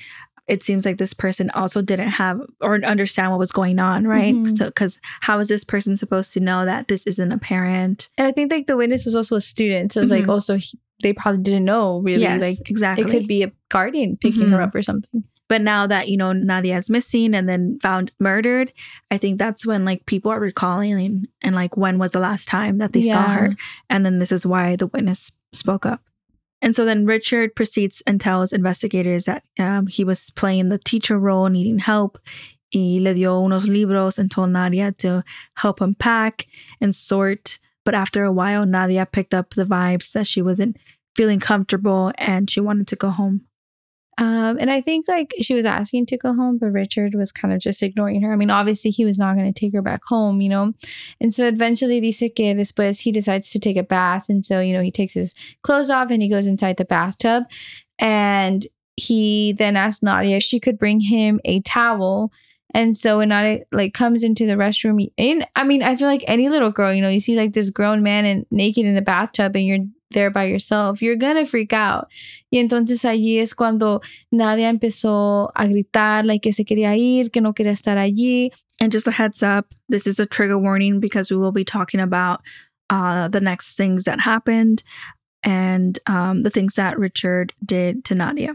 it 0.46 0.62
seems 0.62 0.84
like 0.84 0.98
this 0.98 1.14
person 1.14 1.50
also 1.50 1.80
didn't 1.82 2.08
have 2.08 2.40
or 2.60 2.74
understand 2.84 3.30
what 3.30 3.38
was 3.38 3.52
going 3.52 3.78
on, 3.78 4.06
right? 4.06 4.34
Mhm. 4.34 4.56
So 4.58 4.66
because 4.66 5.00
how 5.22 5.38
is 5.38 5.48
this 5.48 5.64
person 5.64 5.96
supposed 5.96 6.32
to 6.34 6.40
know 6.40 6.64
that 6.64 6.88
this 6.88 7.06
isn't 7.06 7.32
a 7.32 7.38
parent? 7.38 8.10
And 8.18 8.28
I 8.28 8.32
think 8.32 8.52
like 8.52 8.66
the 8.66 8.76
witness 8.76 9.04
was 9.04 9.14
also 9.16 9.36
a 9.36 9.40
student. 9.40 9.92
So 9.92 10.02
it's 10.02 10.10
like 10.10 10.24
Mhm. 10.26 10.30
also 10.30 10.56
he, 10.58 10.78
they 11.02 11.12
probably 11.12 11.42
didn't 11.42 11.64
know 11.64 11.98
really. 12.00 12.22
yes, 12.22 12.40
Like 12.40 12.70
exactly. 12.70 13.04
it 13.04 13.10
could 13.10 13.26
be 13.26 13.42
a 13.42 13.52
guardian 13.70 14.16
picking 14.16 14.48
her 14.50 14.58
Mhm. 14.58 14.64
up 14.68 14.74
or 14.74 14.82
something. 14.82 15.24
But 15.52 15.60
now 15.60 15.86
that 15.86 16.08
you 16.08 16.16
know 16.16 16.32
Nadia 16.32 16.78
is 16.78 16.88
missing 16.88 17.34
and 17.34 17.46
then 17.46 17.78
found 17.82 18.12
murdered, 18.18 18.72
I 19.10 19.18
think 19.18 19.38
that's 19.38 19.66
when 19.66 19.84
like 19.84 20.06
people 20.06 20.32
are 20.32 20.40
recalling 20.40 21.26
and, 21.42 21.54
like 21.54 21.76
when 21.76 21.98
was 21.98 22.12
the 22.12 22.20
last 22.20 22.48
time 22.48 22.78
that 22.78 22.94
they 22.94 23.02
saw 23.02 23.28
her, 23.28 23.54
and 23.90 24.06
then 24.06 24.18
this 24.18 24.32
is 24.32 24.46
why 24.46 24.76
the 24.76 24.86
witness 24.86 25.30
spoke 25.52 25.84
up. 25.84 26.00
And 26.62 26.74
so 26.74 26.86
then 26.86 27.04
Richard 27.04 27.54
proceeds 27.54 28.02
and 28.06 28.18
tells 28.18 28.54
investigators 28.54 29.26
that 29.26 29.44
um, 29.58 29.88
he 29.88 30.04
was 30.04 30.30
playing 30.30 30.70
the 30.70 30.78
teacher 30.78 31.18
role, 31.18 31.50
needing 31.50 31.80
help, 31.80 32.18
y 32.72 32.96
le 32.98 33.12
dio 33.12 33.42
unos 33.42 33.68
libros 33.68 34.18
and 34.18 34.30
told 34.30 34.48
Nadia 34.48 34.92
to 35.04 35.22
help 35.56 35.82
unpack 35.82 36.46
and 36.80 36.96
sort. 36.96 37.58
But 37.84 37.94
after 37.94 38.24
a 38.24 38.32
while, 38.32 38.64
Nadia 38.64 39.04
picked 39.04 39.34
up 39.34 39.50
the 39.50 39.66
vibes 39.66 40.12
that 40.12 40.26
she 40.26 40.40
wasn't 40.40 40.78
feeling 41.14 41.40
comfortable 41.40 42.10
and 42.16 42.48
she 42.48 42.60
wanted 42.60 42.88
to 42.88 42.96
go 42.96 43.10
home. 43.10 43.42
Um, 44.22 44.56
and 44.60 44.70
I 44.70 44.80
think 44.80 45.08
like 45.08 45.34
she 45.40 45.52
was 45.52 45.66
asking 45.66 46.06
to 46.06 46.16
go 46.16 46.32
home, 46.32 46.56
but 46.56 46.68
Richard 46.68 47.16
was 47.16 47.32
kind 47.32 47.52
of 47.52 47.58
just 47.58 47.82
ignoring 47.82 48.22
her. 48.22 48.32
I 48.32 48.36
mean, 48.36 48.50
obviously 48.50 48.92
he 48.92 49.04
was 49.04 49.18
not 49.18 49.34
going 49.34 49.52
to 49.52 49.60
take 49.60 49.72
her 49.72 49.82
back 49.82 50.02
home, 50.04 50.40
you 50.40 50.48
know? 50.48 50.74
And 51.20 51.34
so 51.34 51.48
eventually 51.48 52.00
dice 52.00 52.30
que 52.32 52.54
después 52.54 53.00
he 53.00 53.10
decides 53.10 53.50
to 53.50 53.58
take 53.58 53.76
a 53.76 53.82
bath. 53.82 54.28
And 54.28 54.46
so, 54.46 54.60
you 54.60 54.74
know, 54.74 54.80
he 54.80 54.92
takes 54.92 55.14
his 55.14 55.34
clothes 55.62 55.90
off 55.90 56.12
and 56.12 56.22
he 56.22 56.28
goes 56.28 56.46
inside 56.46 56.76
the 56.76 56.84
bathtub. 56.84 57.46
And 57.98 58.64
he 58.94 59.54
then 59.54 59.74
asks 59.74 60.04
Nadia 60.04 60.36
if 60.36 60.44
she 60.44 60.60
could 60.60 60.78
bring 60.78 61.00
him 61.00 61.40
a 61.44 61.60
towel. 61.62 62.30
And 62.74 62.96
so 62.96 63.18
when 63.18 63.30
Nadia 63.30 63.64
like 63.72 63.92
comes 63.92 64.22
into 64.22 64.46
the 64.46 64.54
restroom, 64.54 65.10
and 65.18 65.48
I 65.56 65.64
mean, 65.64 65.82
I 65.82 65.96
feel 65.96 66.06
like 66.06 66.22
any 66.28 66.48
little 66.48 66.70
girl, 66.70 66.94
you 66.94 67.02
know, 67.02 67.08
you 67.08 67.18
see 67.18 67.36
like 67.36 67.54
this 67.54 67.70
grown 67.70 68.04
man 68.04 68.24
and 68.24 68.46
naked 68.52 68.86
in 68.86 68.94
the 68.94 69.02
bathtub 69.02 69.56
and 69.56 69.66
you're 69.66 69.84
there 70.12 70.30
by 70.30 70.44
yourself, 70.44 71.02
you're 71.02 71.16
gonna 71.16 71.46
freak 71.46 71.72
out. 71.72 72.08
Y 72.52 72.58
entonces 72.58 73.04
allí 73.04 73.38
es 73.38 73.54
cuando 73.54 74.00
Nadia 74.30 74.68
empezó 74.68 75.50
a 75.54 75.66
gritar, 75.66 76.24
like 76.24 76.42
que 76.42 76.52
se 76.52 76.64
quería 76.64 76.96
ir, 76.96 77.30
que 77.30 77.40
no 77.40 77.52
quería 77.52 77.72
estar 77.72 77.96
allí. 77.96 78.50
And 78.80 78.90
just 78.92 79.06
a 79.06 79.12
heads 79.12 79.42
up, 79.42 79.74
this 79.88 80.06
is 80.06 80.18
a 80.18 80.26
trigger 80.26 80.58
warning 80.58 80.98
because 81.00 81.30
we 81.30 81.36
will 81.36 81.52
be 81.52 81.64
talking 81.64 82.00
about 82.00 82.42
uh, 82.90 83.28
the 83.28 83.40
next 83.40 83.76
things 83.76 84.04
that 84.04 84.20
happened 84.20 84.82
and 85.42 85.98
um, 86.06 86.42
the 86.42 86.50
things 86.50 86.74
that 86.74 86.98
Richard 86.98 87.52
did 87.64 88.04
to 88.04 88.14
Nadia. 88.14 88.54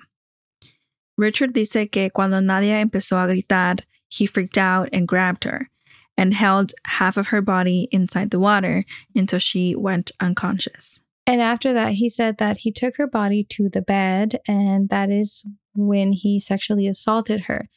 Richard 1.18 1.54
dice 1.54 1.92
que 1.92 2.10
cuando 2.10 2.40
Nadia 2.40 2.76
empezó 2.84 3.24
a 3.24 3.28
gritar, 3.28 3.84
he 4.10 4.26
freaked 4.26 4.58
out 4.58 4.90
and 4.94 5.08
grabbed 5.08 5.44
her 5.44 5.70
and 6.18 6.34
held 6.34 6.74
half 6.86 7.18
of 7.18 7.28
her 7.28 7.42
body 7.42 7.88
inside 7.92 8.32
the 8.32 8.40
water 8.40 8.86
until 9.16 9.40
she 9.40 9.76
went 9.76 10.12
unconscious. 10.20 11.00
And 11.28 11.42
after 11.42 11.74
that, 11.74 11.94
he 11.96 12.08
said 12.08 12.38
that 12.38 12.60
he 12.60 12.72
took 12.72 12.96
her 12.96 13.06
body 13.06 13.44
to 13.50 13.68
the 13.68 13.82
bed, 13.82 14.40
and 14.48 14.88
that 14.88 15.12
is 15.12 15.44
when 15.76 16.14
he 16.14 16.40
sexually 16.40 16.88
assaulted 16.88 17.42
her. 17.42 17.70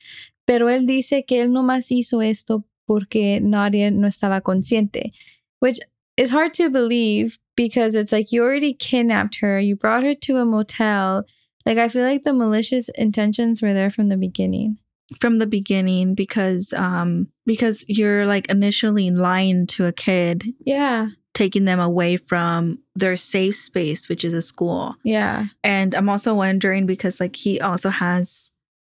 Pero 0.47 0.69
él 0.69 0.87
dice 0.87 1.27
que 1.27 1.43
él 1.43 1.51
no 1.51 1.63
más 1.63 1.91
hizo 1.91 2.21
esto 2.21 2.65
porque 2.87 3.41
Nadia 3.43 3.91
no 3.91 4.07
estaba 4.07 4.41
consciente, 4.41 5.11
which 5.59 5.79
is 6.17 6.31
hard 6.31 6.55
to 6.55 6.71
believe 6.71 7.39
because 7.57 7.95
it's 7.95 8.13
like 8.13 8.33
you 8.33 8.43
already 8.43 8.73
kidnapped 8.73 9.41
her, 9.41 9.61
you 9.61 9.77
brought 9.77 10.05
her 10.05 10.15
to 10.15 10.39
a 10.39 10.45
motel. 10.45 11.25
Like, 11.67 11.79
I 11.79 11.89
feel 11.89 12.05
like 12.05 12.23
the 12.23 12.33
malicious 12.33 12.89
intentions 12.91 13.61
were 13.61 13.75
there 13.75 13.91
from 13.91 14.09
the 14.09 14.17
beginning. 14.17 14.79
From 15.21 15.39
the 15.39 15.47
beginning, 15.47 16.15
because 16.15 16.73
um, 16.73 17.29
because 17.45 17.85
you're 17.89 18.27
like 18.27 18.49
initially 18.49 19.11
lying 19.11 19.67
to 19.69 19.87
a 19.87 19.93
kid, 19.93 20.45
Yeah. 20.65 21.09
Taking 21.35 21.65
them 21.65 21.81
away 21.81 22.17
from 22.17 22.79
their 22.95 23.17
safe 23.17 23.55
space, 23.55 24.09
which 24.09 24.25
is 24.25 24.35
a 24.35 24.43
school. 24.43 24.95
Yeah. 25.05 25.47
And 25.65 25.95
I'm 25.95 26.09
also 26.09 26.35
wondering 26.35 26.87
because 26.87 27.21
like 27.21 27.37
he 27.37 27.61
also 27.61 27.89
has 27.91 28.51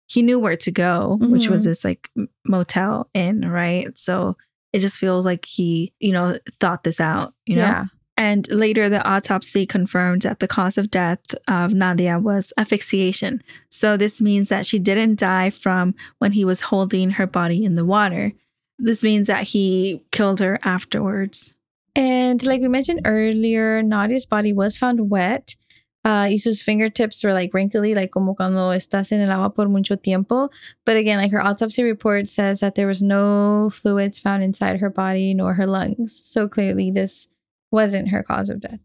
he 0.08 0.22
knew 0.22 0.40
where 0.40 0.58
to 0.58 0.72
go, 0.72 1.18
which 1.22 1.48
was 1.48 1.62
Mhm. 1.62 1.66
this 1.66 1.86
like 1.86 2.10
motel 2.46 3.10
inn, 3.14 3.48
right? 3.48 3.98
So 3.98 4.36
it 4.74 4.80
just 4.80 4.98
feels 4.98 5.26
like 5.26 5.46
he, 5.46 5.94
you 6.00 6.12
know, 6.12 6.38
thought 6.60 6.84
this 6.84 7.00
out, 7.00 7.34
you 7.46 7.56
know. 7.56 7.62
Yeah. 7.62 7.86
And 8.18 8.46
later 8.52 8.90
the 8.90 9.02
autopsy 9.08 9.66
confirmed 9.66 10.24
that 10.24 10.40
the 10.40 10.48
cause 10.50 10.78
of 10.78 10.92
death 10.92 11.22
of 11.48 11.74
Nadia 11.74 12.20
was 12.20 12.52
asphyxiation. 12.58 13.42
So 13.70 13.96
this 13.98 14.22
means 14.22 14.50
that 14.50 14.66
she 14.66 14.80
didn't 14.80 15.18
die 15.20 15.50
from 15.50 15.96
when 16.20 16.34
he 16.34 16.44
was 16.44 16.62
holding 16.62 17.12
her 17.12 17.26
body 17.26 17.64
in 17.64 17.76
the 17.76 17.86
water. 17.86 18.34
This 18.78 19.04
means 19.04 19.28
that 19.28 19.44
he 19.48 20.02
killed 20.12 20.40
her 20.42 20.60
afterwards. 20.64 21.54
And 21.96 22.42
like 22.44 22.62
we 22.62 22.68
mentioned 22.68 23.02
earlier, 23.06 23.82
Nadia's 23.84 24.26
body 24.26 24.54
was 24.54 24.78
found 24.78 25.10
wet. 25.10 25.56
Uh, 26.04 26.28
y 26.32 26.38
fingertips 26.38 27.24
were 27.24 27.34
like 27.34 27.54
wrinkly, 27.54 27.94
like 27.94 28.10
como 28.12 28.34
cuando 28.34 28.72
estás 28.72 29.12
en 29.12 29.22
el 29.22 29.32
agua 29.32 29.52
por 29.52 29.68
mucho 29.68 29.96
tiempo. 29.96 30.50
But 30.84 30.98
again, 30.98 31.20
like 31.20 31.32
her 31.32 31.44
autopsy 31.44 31.84
report 31.84 32.28
says 32.28 32.62
that 32.62 32.74
there 32.74 32.88
was 32.88 33.04
no 33.04 33.70
fluids 33.70 34.18
found 34.18 34.42
inside 34.42 34.80
her 34.80 34.90
body 34.90 35.36
nor 35.36 35.54
her 35.54 35.68
lungs. 35.68 36.20
So 36.24 36.48
clearly, 36.48 36.90
this 36.90 37.28
wasn't 37.70 38.10
her 38.10 38.24
cause 38.24 38.50
of 38.50 38.62
death. 38.62 38.80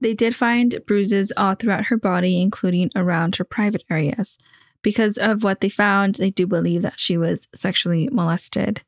They 0.00 0.14
did 0.14 0.34
find 0.34 0.80
bruises 0.86 1.32
all 1.36 1.54
throughout 1.54 1.86
her 1.86 1.96
body, 1.96 2.40
including 2.40 2.90
around 2.94 3.36
her 3.36 3.44
private 3.44 3.84
areas. 3.90 4.38
Because 4.82 5.18
of 5.18 5.42
what 5.42 5.60
they 5.60 5.68
found, 5.68 6.16
they 6.16 6.30
do 6.30 6.46
believe 6.46 6.82
that 6.82 7.00
she 7.00 7.16
was 7.16 7.48
sexually 7.54 8.08
molested. 8.08 8.82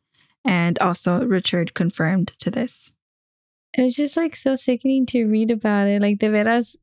And 0.45 0.79
also, 0.79 1.25
Richard 1.25 1.75
confirmed 1.75 2.29
to 2.39 2.51
this. 2.51 2.93
And 3.75 3.87
it's 3.87 3.97
just 3.97 4.17
like 4.17 4.37
so 4.37 4.57
sickening 4.57 5.07
to 5.07 5.25
read 5.25 5.51
about 5.51 5.89
it. 5.89 6.01
Like 6.01 6.19
de 6.19 6.29
veras 6.29 6.77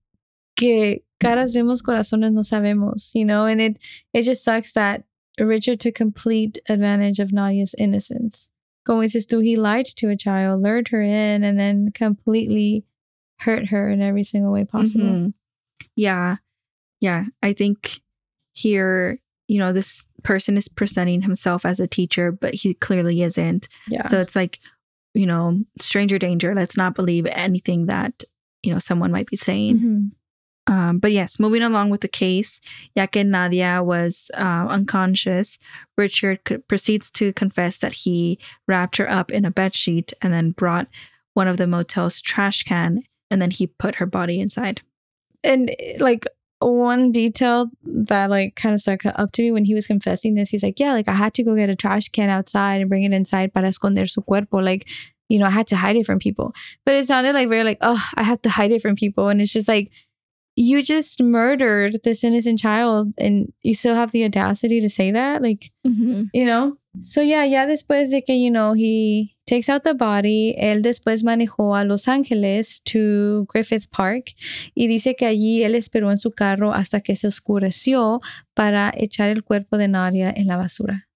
que 0.58 1.00
caras 1.22 1.54
vemos, 1.54 1.82
corazones 1.82 2.34
no 2.34 2.42
sabemos, 2.42 3.12
you 3.14 3.26
know? 3.26 3.46
And 3.46 3.62
it 3.62 3.78
it 4.14 4.24
just 4.24 4.44
sucks 4.44 4.74
that 4.74 5.04
Richard 5.40 5.80
took 5.80 5.96
complete 5.96 6.60
advantage 6.70 7.20
of 7.20 7.32
Nadia's 7.32 7.76
innocence. 7.78 8.50
Como 8.86 9.02
dices 9.02 9.28
tú, 9.28 9.44
he 9.44 9.56
lied 9.56 9.86
to 9.98 10.10
a 10.10 10.16
child, 10.16 10.62
lured 10.62 10.90
her 10.90 11.02
in, 11.02 11.44
and 11.44 11.60
then 11.60 11.92
completely 11.94 12.86
hurt 13.40 13.68
her 13.70 13.90
in 13.90 14.02
every 14.02 14.24
single 14.24 14.52
way 14.52 14.66
possible. 14.66 15.06
Mhm. 15.06 15.34
Yeah. 15.96 16.38
Yeah. 17.02 17.26
I 17.44 17.54
think 17.54 18.02
here, 18.54 19.20
you 19.48 19.60
know, 19.60 19.72
this 19.72 20.06
person 20.24 20.58
is 20.58 20.68
presenting 20.68 21.22
himself 21.22 21.66
as 21.66 21.80
a 21.80 21.88
teacher, 21.88 22.32
but 22.32 22.54
he 22.56 22.74
clearly 22.74 23.22
isn't. 23.22 23.68
Yeah. 23.88 24.02
So 24.02 24.20
it's 24.20 24.36
like, 24.36 24.60
you 25.14 25.26
know, 25.26 25.62
stranger 25.80 26.18
danger. 26.20 26.54
Let's 26.56 26.78
not 26.78 26.96
believe 26.96 27.26
anything 27.28 27.86
that, 27.86 28.24
you 28.64 28.74
know, 28.74 28.80
someone 28.80 29.12
might 29.12 29.28
be 29.28 29.38
saying. 29.38 29.80
Mhm. 29.80 30.12
Um, 30.70 31.00
but 31.00 31.14
yes, 31.14 31.40
moving 31.40 31.62
along 31.64 31.92
with 31.92 32.02
the 32.02 32.10
case, 32.10 32.60
ya 32.94 33.06
que 33.06 33.24
Nadia 33.24 33.82
was 33.82 34.30
uh, 34.34 34.68
unconscious, 34.68 35.58
Richard 35.98 36.40
c- 36.46 36.58
proceeds 36.58 37.10
to 37.12 37.32
confess 37.32 37.78
that 37.78 37.94
he 38.04 38.38
wrapped 38.68 38.98
her 38.98 39.10
up 39.10 39.32
in 39.32 39.46
a 39.46 39.52
bed 39.52 39.76
sheet 39.76 40.12
and 40.22 40.34
then 40.34 40.52
brought 40.52 40.88
one 41.34 41.48
of 41.48 41.56
the 41.56 41.68
motel's 41.68 42.20
trash 42.20 42.64
can 42.64 43.04
and 43.30 43.42
then 43.42 43.52
he 43.52 43.68
put 43.68 43.96
her 43.96 44.06
body 44.06 44.40
inside. 44.40 44.82
and 45.44 45.76
like 46.00 46.26
one 46.60 47.12
detail 47.12 47.70
that 47.84 48.32
like 48.32 48.56
kind 48.56 48.74
of 48.74 48.82
stuck 48.82 49.06
up 49.06 49.32
to 49.32 49.44
me 49.44 49.52
when 49.52 49.64
he 49.64 49.76
was 49.76 49.86
confessing 49.86 50.34
this 50.34 50.50
he's 50.50 50.64
like 50.64 50.80
yeah 50.80 50.92
like 50.92 51.08
i 51.08 51.14
had 51.14 51.32
to 51.32 51.44
go 51.44 51.56
get 51.56 51.70
a 51.70 51.76
trash 51.76 52.08
can 52.10 52.32
outside 52.32 52.82
and 52.82 52.90
bring 52.90 53.04
it 53.04 53.14
inside 53.14 53.54
para 53.54 53.68
esconder 53.68 54.10
su 54.10 54.22
cuerpo 54.24 54.58
like 54.58 54.88
you 55.30 55.40
know 55.40 55.46
i 55.46 55.50
had 55.50 55.68
to 55.68 55.76
hide 55.76 55.96
it 55.96 56.06
from 56.06 56.20
people. 56.20 56.54
But 56.86 56.96
it 56.96 57.08
sounded 57.08 57.34
like 57.34 57.50
very 57.50 57.64
like 57.64 57.80
oh 57.82 58.04
i 58.16 58.24
have 58.24 58.42
to 58.44 58.50
hide 58.50 58.72
it 58.72 58.82
from 58.82 58.96
people. 58.96 59.30
And 59.30 59.42
it's 59.42 59.52
just 59.52 59.68
like 59.68 59.92
you 60.56 60.82
just 60.82 61.22
murdered 61.22 62.00
this 62.04 62.24
innocent 62.24 62.60
child 62.60 63.14
and 63.18 63.54
you 63.62 63.76
still 63.76 63.96
have 63.96 64.12
the 64.12 64.26
audacity 64.26 64.82
to 64.82 64.90
say 64.90 65.12
that? 65.12 65.42
Like 65.42 65.72
mm-hmm. 65.86 66.24
you 66.34 66.46
know? 66.46 66.78
So 67.02 67.22
yeah 67.22 67.44
yeah 67.44 67.66
después 67.68 68.10
de 68.10 68.22
que 68.22 68.36
you 68.36 68.52
know 68.52 68.74
he 68.74 69.36
takes 69.48 69.70
out 69.70 69.84
the 69.84 69.94
body 69.94 70.54
él 70.60 70.84
después 70.84 71.24
manejó 71.24 71.76
a 71.76 71.84
Los 71.84 72.08
Ángeles 72.08 72.82
to 72.84 73.46
Griffith 73.52 73.90
Park 73.90 74.34
y 74.76 74.88
dice 74.88 75.16
que 75.16 75.26
allí 75.26 75.64
él 75.64 75.74
esperó 75.74 76.12
en 76.12 76.20
su 76.20 76.32
carro 76.32 76.74
hasta 76.74 77.02
que 77.02 77.16
se 77.16 77.28
oscureció 77.28 78.20
para 78.54 78.94
echar 78.96 79.30
el 79.30 79.44
cuerpo 79.44 79.78
de 79.78 79.88
Nadia 79.88 80.32
en 80.36 80.48
la 80.48 80.58
basura 80.58 81.08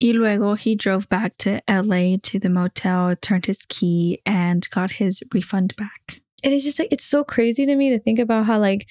Y 0.00 0.12
luego 0.12 0.56
he 0.56 0.74
drove 0.74 1.08
back 1.08 1.36
to 1.38 1.60
LA 1.68 2.16
to 2.20 2.38
the 2.40 2.48
motel, 2.48 3.14
turned 3.16 3.46
his 3.46 3.64
key, 3.64 4.18
and 4.26 4.66
got 4.70 5.00
his 5.00 5.22
refund 5.32 5.74
back. 5.76 6.20
and 6.44 6.52
it's 6.52 6.64
just 6.64 6.78
like 6.78 6.92
it's 6.92 7.06
so 7.06 7.24
crazy 7.24 7.64
to 7.66 7.74
me 7.74 7.90
to 7.90 7.98
think 7.98 8.18
about 8.18 8.44
how 8.44 8.58
like 8.58 8.86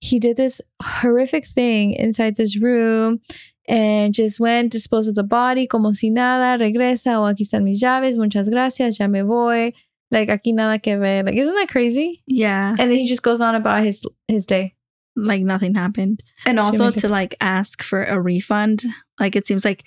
he 0.00 0.18
did 0.20 0.36
this 0.36 0.60
horrific 0.82 1.46
thing 1.46 1.92
inside 1.92 2.36
this 2.36 2.60
room 2.60 3.20
and 3.68 4.14
just 4.14 4.40
went 4.40 4.72
disposed 4.72 5.08
of 5.08 5.14
the 5.14 5.22
body 5.22 5.66
como 5.66 5.92
si 5.92 6.10
nada 6.10 6.58
regresa 6.62 7.18
o 7.18 7.24
aquí 7.32 7.42
están 7.42 7.62
mis 7.64 7.80
llaves 7.80 8.16
muchas 8.16 8.48
gracias 8.48 8.98
ya 8.98 9.06
me 9.06 9.20
voy 9.22 9.72
like 10.10 10.30
aquí 10.30 10.52
nada 10.54 10.78
que 10.78 10.96
ver 10.98 11.22
like 11.22 11.36
isn't 11.36 11.54
that 11.54 11.68
crazy 11.68 12.22
Yeah. 12.26 12.70
and 12.78 12.90
then 12.90 12.98
he 12.98 13.06
just 13.06 13.22
goes 13.22 13.40
on 13.40 13.54
about 13.54 13.84
his 13.84 14.02
his 14.26 14.46
day 14.46 14.74
like 15.20 15.42
nothing 15.42 15.74
happened. 15.74 16.22
And 16.46 16.60
also 16.60 16.90
to 16.90 17.08
like 17.08 17.34
ask 17.40 17.82
for 17.82 18.04
a 18.04 18.20
refund. 18.20 18.84
Like 19.18 19.34
it 19.34 19.48
seems 19.48 19.64
like 19.64 19.82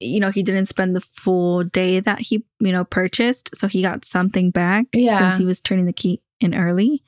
you 0.00 0.20
know, 0.20 0.28
he 0.30 0.42
didn't 0.42 0.66
spend 0.66 0.94
the 0.94 1.00
full 1.00 1.64
day 1.64 1.98
that 2.00 2.20
he, 2.20 2.44
you 2.60 2.72
know, 2.72 2.84
purchased. 2.84 3.56
So 3.56 3.68
he 3.68 3.80
got 3.80 4.04
something 4.04 4.50
back 4.50 4.84
Yeah. 4.92 5.16
since 5.16 5.38
he 5.38 5.46
was 5.46 5.62
turning 5.62 5.86
the 5.86 5.94
key 5.94 6.20
in 6.40 6.54
early. 6.54 7.02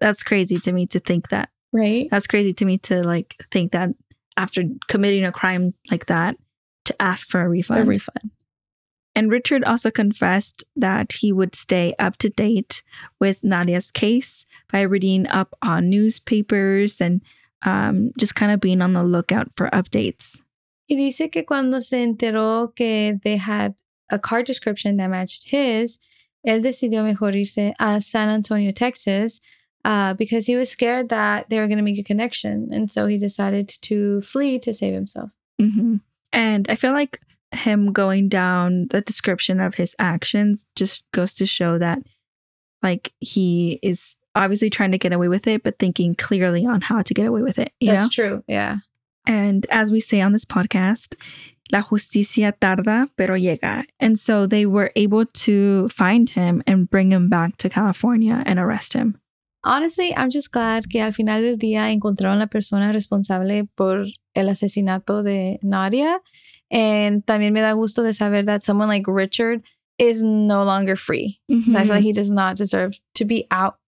That's 0.00 0.22
crazy 0.22 0.56
to 0.60 0.72
me 0.72 0.86
to 0.86 0.98
think 0.98 1.28
that. 1.28 1.50
right 1.74 2.08
That's 2.10 2.26
crazy 2.26 2.54
to 2.54 2.64
me 2.64 2.78
to 2.88 3.02
like 3.02 3.36
think 3.50 3.72
that 3.72 3.90
after 4.36 4.64
committing 4.88 5.24
a 5.24 5.32
crime 5.32 5.74
like 5.90 6.06
that, 6.06 6.36
to 6.84 7.02
ask 7.02 7.30
for 7.30 7.40
a 7.40 7.48
refund. 7.48 7.82
a 7.82 7.84
refund 7.84 8.30
And 9.14 9.30
Richard 9.30 9.64
also 9.64 9.90
confessed 9.90 10.64
that 10.76 11.12
he 11.20 11.32
would 11.32 11.54
stay 11.54 11.94
up 11.98 12.16
to 12.18 12.28
date 12.28 12.82
with 13.20 13.44
Nadia's 13.44 13.90
case 13.90 14.44
by 14.70 14.82
reading 14.82 15.28
up 15.28 15.54
on 15.62 15.88
newspapers 15.88 17.00
and 17.00 17.22
um, 17.64 18.10
just 18.18 18.34
kind 18.34 18.52
of 18.52 18.60
being 18.60 18.82
on 18.82 18.92
the 18.92 19.04
lookout 19.04 19.48
for 19.56 19.70
updates. 19.70 20.40
Y 20.88 20.96
dice 20.96 21.30
que 21.30 21.44
cuando 21.44 21.80
se 21.80 22.04
enteró 22.04 22.74
que 22.74 23.18
they 23.22 23.36
had 23.36 23.74
a 24.10 24.18
car 24.18 24.42
description 24.42 24.98
that 24.98 25.08
matched 25.08 25.48
his, 25.48 25.98
él 26.46 26.62
decidió 26.62 27.02
mejor 27.02 27.32
irse 27.32 27.72
a 27.78 28.00
San 28.00 28.28
Antonio, 28.28 28.70
Texas, 28.70 29.40
uh, 29.84 30.14
because 30.14 30.46
he 30.46 30.56
was 30.56 30.70
scared 30.70 31.08
that 31.10 31.48
they 31.50 31.58
were 31.58 31.66
going 31.66 31.78
to 31.78 31.84
make 31.84 31.98
a 31.98 32.02
connection. 32.02 32.68
And 32.72 32.90
so 32.90 33.06
he 33.06 33.18
decided 33.18 33.68
to 33.82 34.22
flee 34.22 34.58
to 34.60 34.72
save 34.72 34.94
himself. 34.94 35.30
hmm 35.58 35.96
And 36.32 36.68
I 36.68 36.74
feel 36.74 36.92
like 36.92 37.20
him 37.52 37.92
going 37.92 38.28
down 38.28 38.88
the 38.88 39.00
description 39.00 39.60
of 39.60 39.74
his 39.74 39.94
actions 39.98 40.66
just 40.74 41.04
goes 41.12 41.34
to 41.34 41.46
show 41.46 41.78
that, 41.78 41.98
like, 42.82 43.12
he 43.20 43.78
is 43.82 44.16
obviously 44.34 44.70
trying 44.70 44.92
to 44.92 44.98
get 44.98 45.12
away 45.12 45.28
with 45.28 45.46
it, 45.46 45.62
but 45.62 45.78
thinking 45.78 46.14
clearly 46.14 46.66
on 46.66 46.80
how 46.80 47.02
to 47.02 47.14
get 47.14 47.26
away 47.26 47.42
with 47.42 47.58
it. 47.58 47.72
That's 47.80 48.02
know? 48.02 48.08
true. 48.08 48.44
Yeah. 48.48 48.78
And 49.26 49.66
as 49.70 49.90
we 49.90 50.00
say 50.00 50.20
on 50.20 50.32
this 50.32 50.44
podcast, 50.44 51.14
la 51.72 51.82
justicia 51.82 52.52
tarda, 52.60 53.08
pero 53.16 53.36
llega. 53.36 53.84
And 54.00 54.18
so 54.18 54.46
they 54.46 54.66
were 54.66 54.90
able 54.96 55.24
to 55.24 55.88
find 55.88 56.28
him 56.28 56.62
and 56.66 56.90
bring 56.90 57.12
him 57.12 57.28
back 57.28 57.56
to 57.58 57.68
California 57.68 58.42
and 58.44 58.58
arrest 58.58 58.92
him. 58.92 59.18
Honestly, 59.64 60.14
I'm 60.14 60.30
just 60.30 60.52
glad 60.52 60.88
que 60.88 61.00
al 61.00 61.12
final 61.12 61.40
del 61.40 61.56
día 61.56 61.90
encontraron 61.90 62.38
la 62.38 62.46
persona 62.46 62.92
responsable 62.92 63.66
por 63.76 64.04
el 64.34 64.48
asesinato 64.48 65.24
de 65.24 65.58
Nadia. 65.62 66.20
And 66.70 67.24
también 67.24 67.52
me 67.52 67.60
da 67.60 67.72
gusto 67.72 68.02
de 68.02 68.12
saber 68.12 68.44
that 68.44 68.62
someone 68.62 68.88
like 68.88 69.06
Richard 69.06 69.62
is 69.98 70.22
no 70.22 70.64
longer 70.64 70.96
free. 70.96 71.40
So 71.48 71.56
I 71.56 71.60
feel 71.60 71.72
like 71.72 71.88
mm-hmm. 71.88 72.02
he 72.02 72.12
does 72.12 72.30
not 72.30 72.56
deserve 72.56 72.98
to 73.14 73.24
be 73.24 73.46
out 73.50 73.78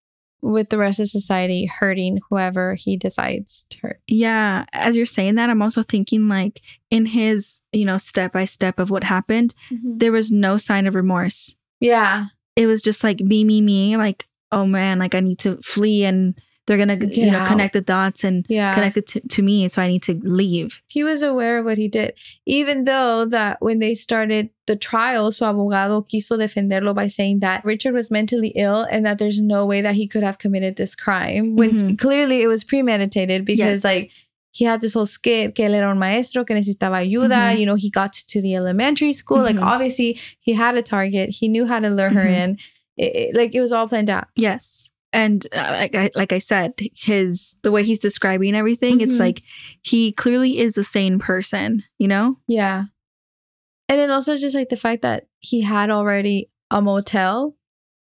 with 0.41 0.69
the 0.69 0.79
rest 0.79 1.01
of 1.01 1.09
society 1.09 1.67
hurting 1.67 2.21
whoever 2.31 2.75
he 2.75 2.97
decides 2.97 3.67
to 3.71 3.79
hurt. 3.81 4.01
yeah, 4.07 4.65
as 4.73 4.97
you're 4.97 5.05
saying 5.07 5.35
that, 5.35 5.51
I'm 5.51 5.63
also 5.63 5.83
thinking 5.83 6.29
like 6.29 6.61
in 6.91 7.07
his, 7.07 7.61
you 7.73 7.85
know, 7.85 7.97
step 7.97 8.33
by 8.33 8.45
step 8.45 8.79
of 8.79 8.91
what 8.91 9.05
happened, 9.05 9.55
mm-hmm. 9.71 9.99
there 9.99 10.13
was 10.13 10.31
no 10.31 10.59
sign 10.59 10.87
of 10.87 10.95
remorse. 10.95 11.55
Yeah. 11.81 12.27
It 12.55 12.67
was 12.67 12.81
just 12.83 13.03
like 13.03 13.21
me, 13.21 13.45
me, 13.45 13.61
me, 13.61 13.97
like, 13.97 14.27
oh 14.57 14.67
man, 14.67 14.99
like 14.99 15.15
I 15.15 15.21
need 15.21 15.39
to 15.41 15.51
flee 15.63 16.05
and 16.05 16.35
they're 16.67 16.77
gonna 16.83 16.97
Get 16.97 17.17
you 17.17 17.27
know 17.31 17.39
out. 17.39 17.47
connect 17.47 17.75
the 17.75 17.81
dots 17.81 18.25
and 18.25 18.45
Yeah. 18.49 18.73
connect 18.75 18.97
it 18.97 19.07
to, 19.13 19.21
to 19.35 19.41
me, 19.43 19.69
so 19.69 19.81
I 19.83 19.87
need 19.87 20.03
to 20.11 20.15
leave. 20.25 20.83
He 20.89 21.05
was 21.05 21.23
aware 21.23 21.59
of 21.59 21.65
what 21.65 21.79
he 21.79 21.87
did. 21.87 22.15
Even 22.45 22.85
though 22.91 23.25
that 23.27 23.59
when 23.61 23.79
they 23.79 23.95
started 23.95 24.51
the 24.67 24.75
trial, 24.75 25.31
su 25.31 25.45
abogado 25.45 26.03
quiso 26.11 26.37
defenderlo 26.37 26.93
by 26.93 27.07
saying 27.07 27.39
that 27.47 27.65
Richard 27.65 27.95
was 27.95 28.11
mentally 28.11 28.53
ill 28.57 28.83
and 28.91 29.07
that 29.07 29.19
there's 29.19 29.41
no 29.41 29.65
way 29.65 29.81
that 29.81 29.95
he 29.95 30.09
could 30.09 30.25
have 30.25 30.39
committed 30.39 30.75
this 30.77 30.97
crime. 30.97 31.55
When 31.55 31.71
Mhm. 31.71 31.99
clearly 31.99 32.43
it 32.43 32.49
was 32.49 32.65
premeditated 32.65 33.45
because 33.45 33.85
Yes. 33.85 33.85
like 33.85 34.11
he 34.51 34.65
had 34.65 34.81
this 34.81 34.95
whole 34.95 35.07
skit 35.07 35.55
que 35.55 35.65
él 35.67 35.75
era 35.75 35.89
un 35.91 35.99
maestro 36.01 36.45
que 36.45 36.57
necesitaba 36.57 36.99
ayuda. 37.07 37.53
Mhm. 37.53 37.59
You 37.61 37.67
know, 37.67 37.77
he 37.77 37.91
got 37.91 38.13
to 38.33 38.41
the 38.43 38.55
elementary 38.57 39.13
school. 39.13 39.43
Like 39.43 39.57
Mhm. 39.57 39.63
obviously 39.75 40.19
he 40.41 40.53
had 40.55 40.75
a 40.77 40.83
target. 40.83 41.31
He 41.31 41.47
knew 41.47 41.67
how 41.67 41.79
to 41.79 41.91
lure 41.91 42.09
her 42.11 42.25
Mhm. 42.27 42.43
in. 42.43 42.59
It- 42.97 43.17
it- 43.17 43.37
like 43.37 43.55
it 43.55 43.61
was 43.61 43.73
all 43.73 43.89
planned 43.89 44.11
out. 44.11 44.29
Yes. 44.37 44.89
And 45.13 45.47
uh, 45.55 45.77
like 45.81 45.95
I 45.95 46.11
like 46.15 46.33
I 46.33 46.39
said, 46.39 46.75
his 46.95 47.57
the 47.63 47.71
way 47.71 47.83
he's 47.85 48.01
describing 48.01 48.55
everything, 48.55 49.01
it's 49.01 49.17
Mhm. 49.17 49.21
like 49.21 49.43
he 49.83 50.13
clearly 50.13 50.59
is 50.59 50.77
a 50.77 50.83
sane 50.85 51.19
person, 51.19 51.85
you 51.99 52.09
know? 52.09 52.39
Yeah. 52.49 52.85
And 53.89 53.99
then 53.99 54.11
also 54.11 54.37
just 54.37 54.55
like 54.55 54.69
the 54.69 54.77
fact 54.77 55.03
that 55.03 55.27
he 55.39 55.63
had 55.63 55.91
already 55.91 56.51
a 56.71 56.83
motel. 56.83 57.57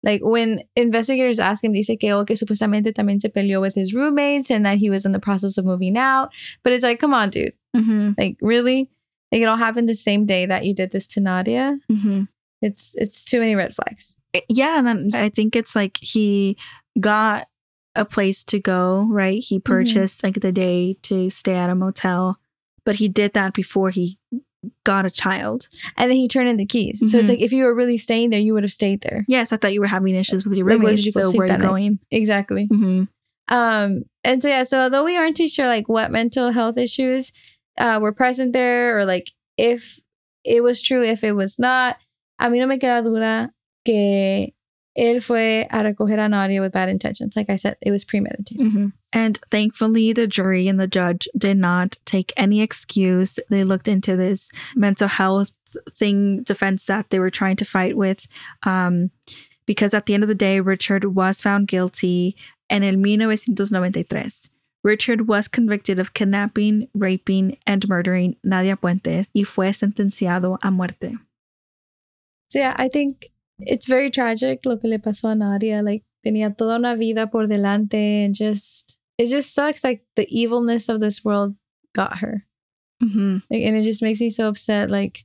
Like 0.02 0.20
when 0.22 0.62
investigators 0.76 1.38
ask 1.38 1.62
him, 1.64 1.72
dice 1.72 1.96
que, 1.98 2.10
oh, 2.12 2.24
que 2.24 2.36
supuestamente 2.36 2.92
también 2.94 3.20
se 3.20 3.28
peleó 3.28 3.60
with 3.60 3.74
his 3.74 3.92
roommates 3.92 4.50
and 4.50 4.64
that 4.64 4.78
he 4.78 4.88
was 4.88 5.04
in 5.04 5.12
the 5.12 5.18
process 5.20 5.58
of 5.58 5.64
moving 5.66 5.96
out. 5.98 6.30
But 6.62 6.72
it's 6.72 6.84
like, 6.84 7.00
come 7.00 7.12
on, 7.14 7.30
dude. 7.30 7.52
Mm-hmm. 7.76 8.12
Like, 8.18 8.36
really? 8.40 8.88
Like 9.32 9.42
it 9.42 9.46
all 9.46 9.56
happened 9.58 9.88
the 9.88 9.94
same 9.94 10.26
day 10.26 10.46
that 10.46 10.64
you 10.64 10.74
did 10.74 10.90
this 10.92 11.06
to 11.08 11.20
Nadia. 11.20 11.78
Mm-hmm. 11.90 12.24
It's 12.62 12.94
it's 12.96 13.24
too 13.24 13.40
many 13.40 13.54
red 13.54 13.74
flags. 13.74 14.14
Yeah, 14.48 14.78
and 14.78 14.86
then 14.86 15.10
I 15.14 15.28
think 15.28 15.56
it's 15.56 15.74
like 15.74 15.98
he 16.00 16.56
got 16.98 17.46
a 17.96 18.04
place 18.04 18.44
to 18.44 18.60
go, 18.60 19.08
right? 19.10 19.42
He 19.42 19.58
purchased 19.58 20.22
like 20.22 20.40
the 20.40 20.52
day 20.52 20.96
to 21.02 21.30
stay 21.30 21.54
at 21.56 21.70
a 21.70 21.74
motel, 21.74 22.38
but 22.84 22.96
he 22.96 23.08
did 23.08 23.32
that 23.34 23.54
before 23.54 23.90
he 23.90 24.18
got 24.84 25.06
a 25.06 25.10
child. 25.10 25.68
And 25.96 26.10
then 26.10 26.16
he 26.18 26.28
turned 26.28 26.48
in 26.48 26.58
the 26.58 26.66
keys. 26.66 26.98
So 27.10 27.18
it's 27.18 27.26
Mhm. 27.26 27.28
like 27.30 27.40
if 27.40 27.50
you 27.50 27.64
were 27.64 27.74
really 27.74 27.96
staying 27.96 28.30
there, 28.30 28.38
you 28.40 28.52
would 28.52 28.62
have 28.62 28.72
stayed 28.72 29.00
there. 29.00 29.24
Yes, 29.26 29.52
I 29.52 29.56
thought 29.56 29.72
you 29.72 29.80
were 29.80 29.86
having 29.86 30.14
issues 30.14 30.44
with 30.44 30.54
your 30.56 30.68
Like, 30.68 30.82
where 30.82 30.94
did 30.94 31.04
you 31.06 31.12
go 31.12 31.22
so 31.22 31.32
where 31.32 31.44
are 31.44 31.46
you 31.46 31.52
that 31.54 31.60
night? 31.60 31.68
going? 31.68 31.98
Exactly. 32.10 32.68
Mm-hmm. 32.68 33.04
Um, 33.48 34.02
and 34.22 34.42
so 34.42 34.48
yeah, 34.48 34.62
so 34.62 34.82
although 34.82 35.04
we 35.04 35.16
aren't 35.16 35.36
too 35.36 35.48
sure 35.48 35.66
like 35.66 35.88
what 35.88 36.10
mental 36.12 36.52
health 36.52 36.76
issues 36.78 37.32
uh, 37.78 37.98
were 38.00 38.12
present 38.12 38.52
there, 38.52 38.98
or 38.98 39.04
like 39.06 39.32
if 39.56 39.98
it 40.44 40.62
was 40.62 40.80
true, 40.82 41.02
if 41.02 41.24
it 41.24 41.32
was 41.32 41.58
not, 41.58 41.96
a 42.40 42.48
mí 42.48 42.58
no 42.58 42.66
me 42.66 42.78
queda 42.78 43.02
duda 43.02 43.50
que 43.84 44.54
él 44.96 45.22
fue 45.22 45.66
a 45.70 45.82
recoger 45.82 46.18
a 46.18 46.28
Nadia 46.28 46.60
with 46.60 46.72
bad 46.72 46.88
intentions. 46.88 47.36
Like 47.36 47.50
I 47.50 47.56
said, 47.56 47.76
it 47.80 47.90
was 47.90 48.04
premeditated. 48.04 48.72
hmm 48.72 48.86
And 49.12 49.38
thankfully, 49.50 50.12
the 50.12 50.26
jury 50.26 50.68
and 50.68 50.78
the 50.80 50.88
judge 50.88 51.28
did 51.36 51.58
not 51.58 51.96
take 52.04 52.32
any 52.36 52.60
excuse. 52.60 53.38
They 53.48 53.64
looked 53.64 53.88
into 53.88 54.16
this 54.16 54.50
mental 54.74 55.08
health 55.08 55.56
thing, 55.98 56.42
defense 56.42 56.86
that 56.86 57.10
they 57.10 57.18
were 57.20 57.30
trying 57.30 57.56
to 57.56 57.64
fight 57.64 57.96
with. 57.96 58.26
Um, 58.64 59.10
because 59.66 59.94
at 59.94 60.06
the 60.06 60.14
end 60.14 60.24
of 60.24 60.28
the 60.28 60.34
day, 60.34 60.60
Richard 60.60 61.14
was 61.14 61.40
found 61.40 61.68
guilty. 61.68 62.36
And 62.68 62.84
in 62.84 63.02
1993, 63.02 64.50
Richard 64.82 65.28
was 65.28 65.46
convicted 65.48 65.98
of 65.98 66.14
kidnapping, 66.14 66.88
raping, 66.94 67.58
and 67.66 67.88
murdering 67.88 68.36
Nadia 68.42 68.76
Puentes 68.76 69.28
y 69.34 69.44
fue 69.44 69.72
sentenciado 69.72 70.58
a 70.62 70.70
muerte. 70.70 71.16
So 72.50 72.58
yeah, 72.58 72.74
I 72.76 72.88
think 72.88 73.30
it's 73.58 73.86
very 73.86 74.10
tragic 74.10 74.64
lo 74.66 74.76
que 74.76 74.88
le 74.88 74.98
pasó 74.98 75.30
a 75.30 75.34
Nadia. 75.34 75.82
Like 75.82 76.04
tenía 76.26 76.56
toda 76.56 76.76
una 76.76 76.96
vida 76.96 77.26
por 77.30 77.46
delante 77.46 78.24
and 78.24 78.34
just 78.34 78.96
it 79.18 79.26
just 79.28 79.54
sucks 79.54 79.84
like 79.84 80.02
the 80.16 80.26
evilness 80.30 80.88
of 80.88 81.00
this 81.00 81.24
world 81.24 81.54
got 81.94 82.18
her. 82.18 82.46
Mm-hmm. 83.02 83.38
Like, 83.50 83.62
and 83.62 83.76
it 83.76 83.82
just 83.82 84.02
makes 84.02 84.20
me 84.20 84.30
so 84.30 84.48
upset 84.48 84.90
like 84.90 85.24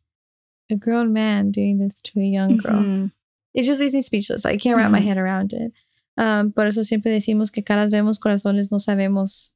a 0.71 0.75
grown 0.75 1.13
man 1.13 1.51
doing 1.51 1.77
this 1.79 1.99
to 2.01 2.19
a 2.19 2.23
young 2.23 2.57
girl. 2.57 2.81
Mhm. 2.81 3.11
it 3.53 3.63
just 3.63 3.79
leaves 3.79 3.93
me 3.93 4.01
speechless. 4.01 4.45
I 4.45 4.57
can't 4.57 4.75
wrap 4.77 4.91
my 4.91 4.99
Mhm. 4.99 5.03
head 5.05 5.17
around 5.17 5.53
it. 5.53 5.71
Um, 6.17 6.51
por 6.51 6.65
eso 6.65 6.83
siempre 6.83 7.11
decimos 7.11 7.51
que 7.51 7.63
caras 7.63 7.89
vemos, 7.91 8.19
corazones 8.19 8.69
no 8.71 8.79
sabemos. 8.79 9.51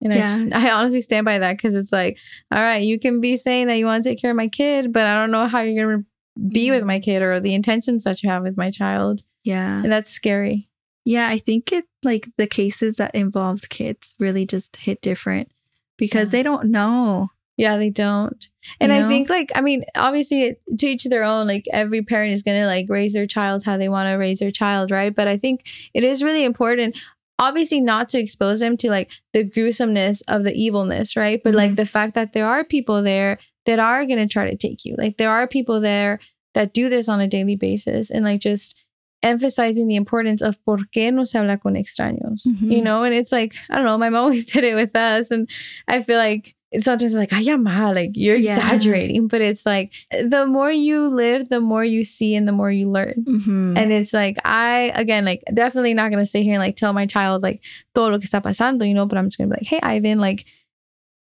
And 0.00 0.12
I, 0.14 0.18
just- 0.18 0.38
Yeah. 0.48 0.58
I 0.58 0.70
honestly 0.70 1.00
stand 1.02 1.24
by 1.26 1.38
that 1.38 1.56
because 1.58 1.74
it's 1.74 1.92
like, 1.92 2.18
all 2.50 2.60
right, 2.62 2.82
you 2.82 2.98
can 2.98 3.20
be 3.20 3.36
saying 3.36 3.66
that 3.66 3.76
you 3.78 3.84
want 3.86 4.02
to 4.04 4.10
take 4.10 4.18
care 4.20 4.30
of 4.30 4.36
my 4.36 4.48
kid, 4.48 4.92
but 4.92 5.06
I 5.06 5.14
don't 5.14 5.30
know 5.30 5.46
how 5.46 5.60
you're 5.60 5.84
going 5.84 5.98
to 6.00 6.06
be 6.50 6.70
with 6.70 6.84
my 6.84 6.98
kid 7.00 7.22
or 7.22 7.40
the 7.40 7.54
intentions 7.54 8.04
that 8.04 8.22
you 8.22 8.30
have 8.30 8.42
with 8.42 8.56
my 8.56 8.70
child. 8.70 9.22
Yeah. 9.44 9.82
And 9.82 9.92
that's 9.92 10.10
scary. 10.12 10.68
Yeah, 11.04 11.28
I 11.28 11.38
think 11.38 11.70
it 11.72 11.84
like 12.02 12.28
the 12.38 12.46
cases 12.46 12.96
that 12.96 13.14
involved 13.14 13.68
kids 13.68 14.14
really 14.18 14.46
just 14.46 14.76
hit 14.76 15.00
different 15.02 15.50
because 15.98 16.32
Yeah. 16.32 16.38
they 16.38 16.42
don't 16.42 16.70
know. 16.70 17.28
Yeah, 17.56 17.76
they 17.76 17.90
don't. 17.90 18.48
And 18.80 18.90
You 18.90 18.98
I 18.98 19.08
think, 19.08 19.30
like, 19.30 19.52
I 19.54 19.60
mean, 19.60 19.84
obviously, 19.94 20.56
to 20.76 20.86
each 20.88 21.04
their 21.04 21.22
own. 21.22 21.46
Like, 21.46 21.66
every 21.72 22.02
parent 22.02 22.32
is 22.32 22.42
going 22.42 22.58
to, 22.60 22.66
like, 22.66 22.86
raise 22.88 23.12
their 23.12 23.28
child 23.28 23.62
how 23.62 23.76
they 23.76 23.88
want 23.88 24.08
to 24.08 24.14
raise 24.14 24.40
their 24.40 24.50
child, 24.50 24.90
right? 24.90 25.14
But 25.14 25.28
I 25.28 25.36
think 25.36 25.64
it 25.92 26.02
is 26.02 26.20
really 26.24 26.42
important, 26.42 26.98
obviously, 27.38 27.80
not 27.80 28.08
to 28.08 28.18
expose 28.18 28.58
them 28.58 28.76
to, 28.78 28.90
like, 28.90 29.08
the 29.32 29.44
gruesomeness 29.44 30.20
of 30.26 30.42
the 30.42 30.52
evilness, 30.52 31.14
right? 31.16 31.40
But, 31.44 31.54
like, 31.54 31.72
Mhm. 31.72 31.76
the 31.76 31.86
fact 31.86 32.14
that 32.14 32.32
there 32.32 32.46
are 32.46 32.64
people 32.64 33.02
there 33.04 33.38
that 33.66 33.78
are 33.78 34.04
going 34.06 34.18
to 34.18 34.32
try 34.32 34.48
to 34.48 34.56
take 34.56 34.84
you. 34.84 34.94
Like, 34.98 35.16
there 35.16 35.30
are 35.30 35.46
people 35.48 35.80
there 35.80 36.18
that 36.54 36.72
do 36.74 36.88
this 36.88 37.08
on 37.08 37.20
a 37.20 37.26
daily 37.28 37.56
basis 37.56 38.10
and, 38.10 38.24
like, 38.24 38.40
just 38.40 38.76
emphasizing 39.22 39.88
the 39.88 39.96
importance 39.96 40.42
of 40.42 40.62
por 40.64 40.78
qué 40.94 41.12
no 41.12 41.24
se 41.24 41.38
habla 41.38 41.56
con 41.58 41.74
extraños, 41.74 42.46
Mhm. 42.46 42.70
you 42.70 42.82
know? 42.82 43.04
And 43.04 43.14
it's 43.14 43.32
like, 43.32 43.54
I 43.70 43.76
don't 43.76 43.84
know, 43.86 43.96
my 43.98 44.10
mom 44.10 44.24
always 44.24 44.44
did 44.46 44.64
it 44.64 44.74
with 44.74 44.94
us. 44.94 45.30
And 45.30 45.48
I 45.88 46.02
feel 46.02 46.18
like 46.18 46.54
sometimes 46.80 47.14
like, 47.14 47.32
ay, 47.32 47.56
ma, 47.56 47.90
like 47.90 48.10
you're 48.14 48.36
Yeah. 48.36 48.56
exaggerating. 48.56 49.28
But 49.28 49.40
it's 49.40 49.64
like, 49.64 49.92
the 50.10 50.44
more 50.44 50.70
you 50.70 51.08
live, 51.08 51.48
the 51.48 51.60
more 51.60 51.84
you 51.84 52.04
see 52.04 52.34
and 52.34 52.46
the 52.46 52.52
more 52.52 52.70
you 52.70 52.90
learn. 52.90 53.24
Mm-hmm. 53.26 53.76
And 53.78 53.92
it's 53.92 54.12
like, 54.12 54.36
I, 54.44 54.92
again, 54.94 55.24
like 55.24 55.42
definitely 55.54 55.94
not 55.94 56.10
going 56.10 56.22
to 56.22 56.26
sit 56.30 56.42
here 56.42 56.54
and 56.54 56.60
like 56.62 56.76
tell 56.76 56.92
my 56.92 57.06
child 57.06 57.42
like 57.42 57.62
todo 57.94 58.10
lo 58.10 58.18
que 58.18 58.28
está 58.28 58.42
pasando, 58.42 58.86
you 58.86 58.92
know, 58.94 59.06
but 59.06 59.16
I'm 59.16 59.26
just 59.26 59.38
going 59.38 59.48
to 59.48 59.54
be 59.54 59.60
like, 59.60 59.68
hey, 59.68 59.80
Ivan, 59.82 60.18
like 60.18 60.44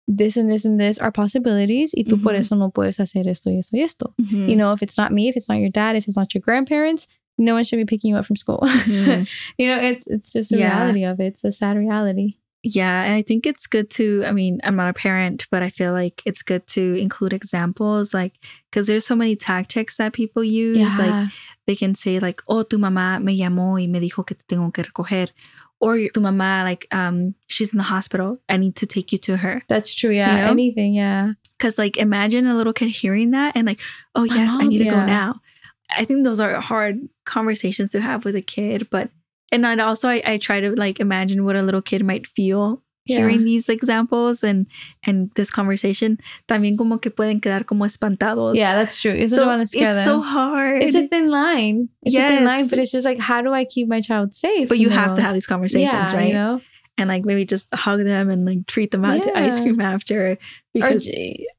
this 0.08 0.38
and 0.38 0.50
this 0.50 0.66
and 0.66 0.80
this 0.80 1.00
are 1.00 1.12
possibilities. 1.12 1.94
Y 1.96 2.04
tú 2.04 2.22
por 2.22 2.34
Mhm. 2.34 2.40
eso 2.40 2.56
no 2.56 2.70
puedes 2.72 3.00
hacer 3.00 3.28
esto 3.28 3.50
y 3.50 3.58
esto 3.58 3.76
y 3.78 3.82
esto. 3.84 4.14
Mm-hmm. 4.22 4.50
You 4.50 4.56
know, 4.56 4.72
if 4.72 4.82
it's 4.82 4.98
not 4.98 5.12
me, 5.12 5.28
if 5.28 5.36
it's 5.36 5.50
not 5.50 5.60
your 5.60 5.70
dad, 5.72 5.96
if 5.96 6.08
it's 6.08 6.16
not 6.18 6.34
your 6.34 6.42
grandparents, 6.42 7.08
no 7.38 7.54
one 7.54 7.64
should 7.64 7.78
be 7.78 7.86
picking 7.86 8.12
you 8.12 8.18
up 8.18 8.26
from 8.26 8.36
school. 8.38 8.60
Mhm. 8.64 9.28
you 9.58 9.68
know, 9.68 9.78
it's 9.80 10.08
it's 10.08 10.32
just 10.34 10.50
the 10.50 10.58
Yeah. 10.60 10.76
reality 10.80 11.04
of 11.04 11.20
it. 11.20 11.28
It's 11.34 11.44
a 11.44 11.52
sad 11.52 11.78
reality. 11.78 12.36
Yeah, 12.64 13.04
and 13.04 13.14
I 13.14 13.22
think 13.22 13.46
it's 13.46 13.68
good 13.68 13.90
to, 13.92 14.24
I 14.26 14.32
mean, 14.34 14.60
I'm 14.64 14.76
not 14.76 14.90
a 14.90 14.94
parent, 14.94 15.46
but 15.52 15.62
I 15.62 15.70
feel 15.70 15.94
like 15.94 16.22
it's 16.26 16.42
good 16.42 16.66
to 16.70 16.96
include 16.96 17.32
examples 17.32 18.14
like 18.14 18.34
cuz 18.74 18.88
there's 18.88 19.06
so 19.06 19.16
many 19.16 19.36
tactics 19.36 19.98
that 19.98 20.12
people 20.12 20.44
use 20.44 20.98
like 20.98 21.30
they 21.66 21.76
can 21.76 21.94
say 21.96 22.20
like, 22.20 22.42
"Oh, 22.48 22.64
tu 22.64 22.78
mamá 22.78 23.22
me 23.24 23.38
llamó 23.38 23.78
y 23.80 23.88
me 23.88 24.00
dijo 24.00 24.26
que 24.26 24.36
te 24.36 24.44
tengo 24.48 24.72
que 24.74 24.84
recoger." 24.84 25.30
Or 25.80 25.96
tu 25.98 26.20
mamá 26.22 26.64
like 26.64 26.88
um 26.92 27.36
she's 27.48 27.74
in 27.74 27.78
the 27.78 27.84
hospital. 27.84 28.40
I 28.50 28.58
need 28.58 28.76
to 28.78 28.86
take 28.88 29.12
you 29.12 29.18
to 29.20 29.38
her. 29.38 29.62
That's 29.70 29.94
true. 29.94 30.10
Yeah. 30.12 30.32
You 30.36 30.42
know? 30.42 30.52
Anything. 30.52 30.94
Yeah. 30.94 31.34
Cuz 31.60 31.78
like 31.78 31.98
imagine 31.98 32.48
a 32.48 32.56
little 32.56 32.74
kid 32.74 32.90
hearing 32.90 33.32
that 33.32 33.56
and 33.56 33.68
like, 33.68 33.80
"Oh, 34.16 34.26
My 34.26 34.36
yes, 34.36 34.50
I 34.52 34.58
mom- 34.58 34.68
need 34.70 34.80
to 34.80 34.90
go 34.90 35.06
now." 35.06 35.42
I 35.90 36.04
think 36.04 36.26
those 36.26 36.40
are 36.40 36.60
hard 36.60 37.08
conversations 37.26 37.92
to 37.92 38.02
have 38.02 38.26
with 38.26 38.36
a 38.36 38.42
kid, 38.42 38.88
but 38.90 39.10
and 39.52 39.64
then 39.64 39.80
also 39.80 40.10
I, 40.10 40.22
I 40.26 40.38
try 40.38 40.60
to 40.60 40.72
like 40.76 41.00
imagine 41.00 41.46
what 41.46 41.56
a 41.56 41.62
little 41.62 41.82
kid 41.82 42.04
might 42.04 42.26
feel 42.28 42.82
Yeah. 43.08 43.18
hearing 43.18 43.44
these 43.46 43.70
examples 43.70 44.44
and 44.44 44.66
and 45.06 45.32
this 45.36 45.50
conversation. 45.52 46.18
También 46.48 46.78
como 46.78 46.98
que 47.00 47.10
pueden 47.12 47.40
quedar 47.42 47.66
como 47.66 47.86
espantados. 47.86 48.56
Yeah, 48.56 48.76
that's 48.76 49.02
true. 49.02 49.14
You 49.14 49.28
so 49.28 49.38
don't 49.38 49.48
want 49.48 49.62
to 49.62 49.68
scare 49.68 49.90
it's 49.90 50.06
them. 50.06 50.06
so 50.06 50.22
hard. 50.22 50.84
it's 50.84 50.96
a 50.96 51.08
thin 51.08 51.30
line. 51.30 51.90
It's 52.04 52.16
a 52.16 52.20
thin 52.20 52.46
line, 52.46 52.60
Yes. 52.60 52.70
but 52.70 52.80
it's 52.80 52.92
just 52.92 53.06
like, 53.06 53.20
how 53.20 53.42
do 53.42 53.54
I 53.54 53.66
keep 53.66 53.88
my 53.88 54.02
child 54.02 54.36
safe? 54.36 54.70
but 54.70 54.78
you 54.80 54.90
have 54.90 55.14
to 55.16 55.22
have 55.22 55.34
these 55.34 55.48
conversations, 55.48 55.92
yeah, 55.92 56.16
right? 56.16 56.28
You 56.28 56.34
know, 56.34 56.62
And 56.98 57.10
like 57.10 57.26
maybe 57.26 57.46
just 57.46 57.74
hug 57.74 58.00
them 58.04 58.30
and 58.30 58.46
like 58.46 58.66
treat 58.68 58.92
them 58.92 59.06
out 59.06 59.22
to 59.24 59.38
ice 59.38 59.60
cream 59.60 59.80
after 59.82 60.32
or, 60.32 60.38
because 60.74 61.08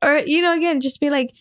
or 0.03 0.19
you 0.27 0.43
know, 0.43 0.53
again, 0.57 0.81
just 0.81 1.01
be 1.01 1.11
like, 1.11 1.33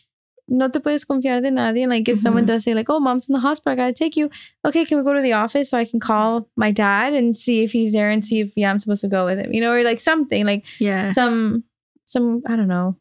no 0.49 0.69
te 0.69 0.79
puedes 0.79 1.05
confiar 1.05 1.41
de 1.41 1.51
nadie. 1.51 1.83
And 1.83 1.91
like, 1.91 2.07
if 2.07 2.19
someone 2.19 2.43
Mhm. 2.43 2.47
does 2.47 2.63
say 2.63 2.73
like, 2.73 2.89
oh, 2.89 2.99
mom's 2.99 3.27
in 3.29 3.33
the 3.33 3.39
hospital, 3.39 3.73
I 3.73 3.75
gotta 3.75 3.93
take 3.93 4.15
you. 4.15 4.29
Okay, 4.65 4.86
can 4.86 4.97
we 4.97 5.03
go 5.03 5.13
to 5.13 5.21
the 5.21 5.33
office 5.33 5.69
so 5.69 5.77
I 5.77 5.86
can 5.86 5.99
call 5.99 6.47
my 6.55 6.71
dad 6.71 7.13
and 7.13 7.36
see 7.36 7.63
if 7.63 7.71
he's 7.71 7.91
there 7.93 8.10
and 8.10 8.23
see 8.23 8.39
if 8.41 8.51
yeah, 8.55 8.69
I'm 8.71 8.79
supposed 8.79 9.01
to 9.01 9.07
go 9.10 9.25
with 9.25 9.39
him. 9.39 9.53
You 9.53 9.62
know, 9.62 9.71
or 9.73 9.83
like 9.83 9.99
something 9.99 10.45
like 10.45 10.63
yeah. 10.79 11.12
some 11.12 11.63
some 12.05 12.41
I 12.47 12.55
don't 12.55 12.67
know, 12.69 12.95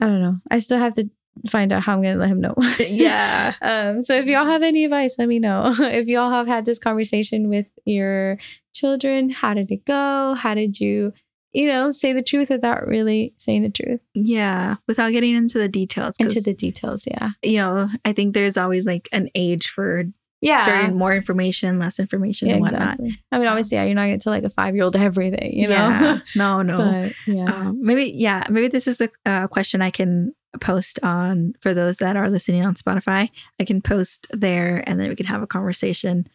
I 0.00 0.06
don't 0.06 0.20
know. 0.20 0.38
I 0.50 0.58
still 0.58 0.78
have 0.78 0.94
to 0.94 1.08
find 1.48 1.72
out 1.72 1.82
how 1.82 1.94
I'm 1.94 2.02
gonna 2.02 2.16
let 2.18 2.28
him 2.28 2.40
know. 2.40 2.54
Yeah. 2.78 3.54
Um, 3.62 4.02
so 4.04 4.14
if 4.16 4.26
y'all 4.26 4.44
have 4.44 4.62
any 4.62 4.84
advice, 4.84 5.16
let 5.18 5.28
me 5.28 5.38
know. 5.38 5.74
if 5.80 6.06
y'all 6.06 6.30
have 6.30 6.46
had 6.46 6.66
this 6.66 6.78
conversation 6.78 7.48
with 7.48 7.66
your 7.84 8.38
children, 8.74 9.30
how 9.30 9.54
did 9.54 9.70
it 9.70 9.84
go? 9.84 10.34
How 10.34 10.54
did 10.54 10.78
you, 10.80 11.12
you 11.52 11.66
know, 11.66 11.92
say 11.92 12.12
the 12.12 12.22
truth 12.22 12.50
without 12.50 12.86
really 12.86 13.34
saying 13.38 13.62
the 13.62 13.70
truth? 13.70 14.00
Yeah. 14.14 14.76
Without 14.88 15.10
getting 15.12 15.34
into 15.34 15.58
the 15.58 15.68
details. 15.68 16.16
Into 16.18 16.40
the 16.40 16.54
details, 16.54 17.04
yeah. 17.06 17.30
you 17.42 17.58
know, 17.58 17.88
I 18.04 18.12
think 18.12 18.34
there's 18.34 18.56
always 18.56 18.86
like 18.86 19.08
an 19.12 19.28
age 19.34 19.68
for 19.68 20.04
Yeah. 20.40 20.60
certain 20.64 20.96
more 20.96 21.14
information, 21.14 21.78
less 21.78 21.98
information 21.98 22.48
yeah, 22.48 22.54
and 22.54 22.62
whatnot. 22.62 22.82
exactly. 23.00 23.22
I 23.30 23.38
mean, 23.38 23.48
obviously, 23.48 23.76
yeah, 23.76 23.84
you're 23.84 23.94
not 23.94 24.06
gonna 24.06 24.18
tell 24.18 24.32
like 24.32 24.44
a 24.44 24.50
five 24.50 24.74
year 24.74 24.84
old 24.84 24.96
everything, 24.96 25.52
you 25.58 25.68
know? 25.68 25.74
Yeah. 25.74 26.18
No, 26.36 26.62
no. 26.62 26.78
but 26.78 27.12
yeah. 27.26 27.44
Um, 27.44 27.78
maybe, 27.82 28.12
yeah, 28.14 28.44
maybe 28.50 28.68
this 28.68 28.88
is 28.88 29.00
a 29.00 29.08
uh, 29.26 29.46
question 29.46 29.82
I 29.82 29.90
can 29.90 30.34
post 30.60 30.98
on 31.02 31.54
for 31.60 31.72
those 31.74 31.96
that 31.98 32.16
are 32.16 32.28
listening 32.28 32.64
on 32.64 32.74
Spotify. 32.74 33.30
I 33.60 33.64
can 33.64 33.80
post 33.80 34.26
there 34.30 34.82
and 34.86 34.98
then 35.00 35.08
we 35.08 35.14
can 35.16 35.26
have 35.26 35.42
a 35.42 35.46
conversation 35.46 36.26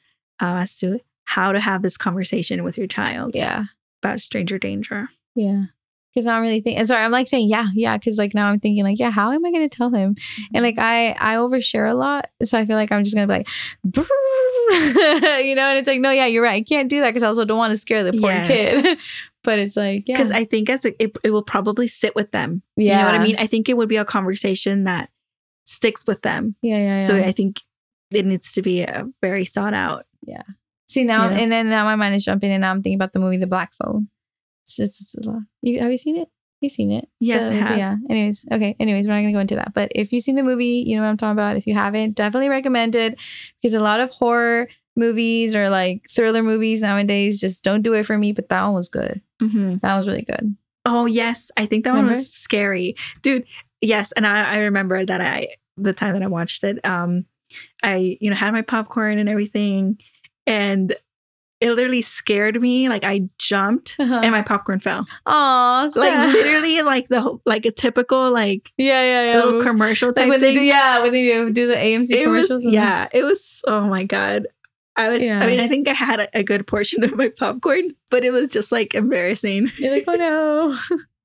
uh, 0.41 0.58
as 0.62 0.77
to 0.77 0.99
how 1.25 1.51
to 1.51 1.60
have 1.60 1.82
this 1.84 1.97
conversation 1.97 2.63
with 2.63 2.77
your 2.77 2.88
child 2.88 3.36
yeah. 3.36 3.65
About 4.03 4.19
stranger 4.21 4.57
danger. 4.60 5.10
Yeah. 5.36 5.65
Because 6.13 6.25
I'm 6.25 6.41
really 6.41 6.62
thinking, 6.62 6.83
sorry, 6.88 7.03
I'm 7.03 7.12
like 7.12 7.27
saying, 7.27 7.47
yeah, 7.47 7.67
yeah. 7.75 7.95
Because 7.95 8.17
like 8.17 8.33
now 8.33 8.47
I'm 8.47 8.60
thinking, 8.60 8.83
like, 8.83 8.97
yeah, 8.99 9.12
how 9.12 9.31
am 9.31 9.45
I 9.45 9.51
going 9.51 9.69
to 9.69 9.77
tell 9.77 9.91
him? 9.91 10.15
And 10.51 10.63
like 10.63 10.79
I, 10.79 11.12
I 11.12 11.36
overshare 11.36 11.91
a 11.91 11.93
lot, 11.93 12.29
so 12.43 12.57
I 12.57 12.65
feel 12.65 12.75
like 12.75 12.91
I'm 12.91 13.03
just 13.03 13.15
gonna 13.15 13.27
be 13.27 13.33
like, 13.33 13.47
you 15.43 15.55
know. 15.55 15.67
And 15.67 15.77
it's 15.79 15.88
like, 15.88 15.99
no, 15.99 16.10
yeah, 16.10 16.25
you're 16.25 16.41
right. 16.43 16.55
I 16.55 16.63
can't 16.63 16.89
do 16.89 17.01
that 17.01 17.10
because 17.12 17.21
I 17.23 17.27
also 17.27 17.45
don't 17.45 17.57
want 17.57 17.71
to 17.71 17.77
scare 17.77 18.03
the 18.03 18.13
poor 18.13 18.31
Yes. 18.31 18.47
kid. 18.47 18.99
but 19.43 19.60
it's 19.60 19.77
like, 19.77 20.05
yeah, 20.07 20.15
Because 20.15 20.31
I 20.31 20.43
think 20.45 20.69
as 20.69 20.86
a, 20.86 21.03
it, 21.03 21.15
it 21.23 21.29
will 21.31 21.43
probably 21.43 21.88
sit 21.88 22.15
with 22.15 22.31
them. 22.31 22.63
yeah, 22.75 22.93
You 22.93 22.97
know 22.99 23.12
what 23.12 23.19
I 23.21 23.23
mean? 23.23 23.36
I 23.38 23.45
think 23.47 23.69
it 23.69 23.77
would 23.77 23.89
be 23.89 23.97
a 23.97 24.05
conversation 24.05 24.86
that 24.86 25.10
sticks 25.65 26.07
with 26.07 26.21
them. 26.23 26.55
Yeah, 26.62 26.77
yeah, 26.77 26.83
yeah. 26.93 26.99
So 26.99 27.15
I 27.17 27.31
think 27.31 27.62
it 28.12 28.25
needs 28.25 28.53
to 28.53 28.62
be 28.63 28.81
a 28.81 29.05
very 29.21 29.45
thought 29.45 29.73
out. 29.75 30.05
See 30.88 31.04
now, 31.04 31.30
Yeah. 31.30 31.38
and 31.38 31.52
then 31.52 31.69
now 31.69 31.84
my 31.84 31.95
mind 31.95 32.15
is 32.15 32.23
jumping, 32.26 32.52
and 32.52 32.62
now 32.62 32.71
I'm 32.71 32.82
thinking 32.82 32.97
about 32.97 33.13
the 33.13 33.19
movie 33.19 33.38
The 33.38 33.47
Black 33.47 33.71
Phone. 33.84 34.08
It's 34.63 34.76
just, 34.78 35.02
it's 35.02 35.15
a 35.28 35.30
lot. 35.30 35.41
You 35.62 35.80
have 35.82 35.91
you 35.91 35.97
seen 35.97 36.17
it? 36.17 36.30
You've 36.62 36.71
seen 36.71 36.91
it? 36.91 37.08
Yes, 37.19 37.43
The- 37.43 37.52
I 37.52 37.54
have. 37.56 37.78
Yeah. 37.78 37.95
Anyways, 38.10 38.45
okay. 38.52 38.76
Anyways, 38.80 39.08
we're 39.08 39.13
not 39.13 39.21
gonna 39.21 39.34
go 39.34 39.39
into 39.39 39.56
that. 39.56 39.73
But 39.73 39.91
if 39.93 40.12
you've 40.12 40.23
seen 40.23 40.36
the 40.36 40.43
movie, 40.43 40.84
you 40.88 40.95
know 40.95 41.04
what 41.04 41.10
I'm 41.10 41.17
talking 41.17 41.34
about. 41.34 41.56
If 41.58 41.67
you 41.67 41.73
haven't, 41.73 42.15
definitely 42.15 42.50
recommend 42.50 42.95
it 42.95 43.21
because 43.62 43.73
a 43.73 43.80
lot 43.80 44.00
of 44.00 44.10
horror 44.12 44.67
movies 44.95 45.56
or 45.56 45.69
like 45.69 46.08
thriller 46.10 46.41
movies 46.41 46.82
nowadays 46.82 47.39
just 47.39 47.63
don't 47.63 47.84
do 47.84 47.93
it 47.93 48.06
for 48.06 48.17
me. 48.17 48.32
But 48.32 48.50
that 48.50 48.63
one 48.63 48.73
was 48.73 48.89
good. 48.89 49.21
Mhm. 49.41 49.82
That 49.82 49.95
was 49.97 50.08
really 50.08 50.23
good. 50.23 50.56
Oh 50.86 51.06
yes, 51.06 51.52
I 51.58 51.65
think 51.67 51.84
that 51.84 51.93
one 51.93 52.06
was 52.08 52.32
scary, 52.34 52.95
dude. 53.21 53.45
Yes, 53.82 54.12
and 54.13 54.26
I, 54.26 54.54
I 54.56 54.58
remember 54.60 55.06
that 55.06 55.21
I 55.21 55.50
the 55.76 55.93
time 55.93 56.13
that 56.13 56.23
I 56.23 56.28
watched 56.28 56.63
it. 56.63 56.84
Um, 56.84 57.26
I 57.84 58.17
you 58.19 58.30
know 58.32 58.36
had 58.36 58.52
my 58.54 58.63
popcorn 58.63 59.19
and 59.19 59.30
everything, 59.30 60.00
and 60.47 60.95
it 61.60 61.71
literally 61.71 62.01
scared 62.01 62.62
me. 62.62 62.88
Like 62.88 63.03
I 63.03 63.29
jumped 63.38 63.95
uh-huh. 63.99 64.21
and 64.23 64.31
my 64.31 64.41
popcorn 64.41 64.79
fell. 64.79 65.07
Aw, 65.25 65.89
Like 65.95 66.33
literally, 66.33 66.81
like 66.83 67.07
the 67.07 67.38
like 67.45 67.65
a 67.65 67.71
typical 67.71 68.31
like 68.31 68.71
yeah, 68.77 69.01
yeah, 69.03 69.31
yeah. 69.31 69.43
little 69.43 69.62
commercial 69.62 70.13
type 70.13 70.23
like 70.23 70.29
when 70.29 70.39
thing. 70.39 70.55
they 70.55 70.60
do, 70.62 70.65
yeah, 70.65 71.01
when 71.01 71.13
they 71.13 71.51
do, 71.51 71.67
the 71.67 71.75
AMC 71.75 72.12
it 72.12 72.23
commercials. 72.23 72.63
and- 72.63 72.73
yeah, 72.73 73.07
it 73.12 73.23
was. 73.23 73.62
Oh 73.67 73.81
my 73.81 74.03
god. 74.03 74.47
I 74.95 75.10
was. 75.10 75.21
Yeah. 75.21 75.39
I 75.39 75.45
mean, 75.47 75.60
I 75.60 75.67
think 75.67 75.88
I 75.88 75.93
had 75.93 76.19
a, 76.21 76.39
a 76.39 76.43
good 76.43 76.65
portion 76.65 77.03
of 77.03 77.15
my 77.15 77.29
popcorn, 77.29 77.91
but 78.10 78.23
it 78.23 78.31
was 78.31 78.51
just 78.51 78.71
like 78.71 78.95
embarrassing. 78.95 79.69
You're 79.77 79.93
like, 79.93 80.05
oh 80.07 80.15
no. 80.15 80.97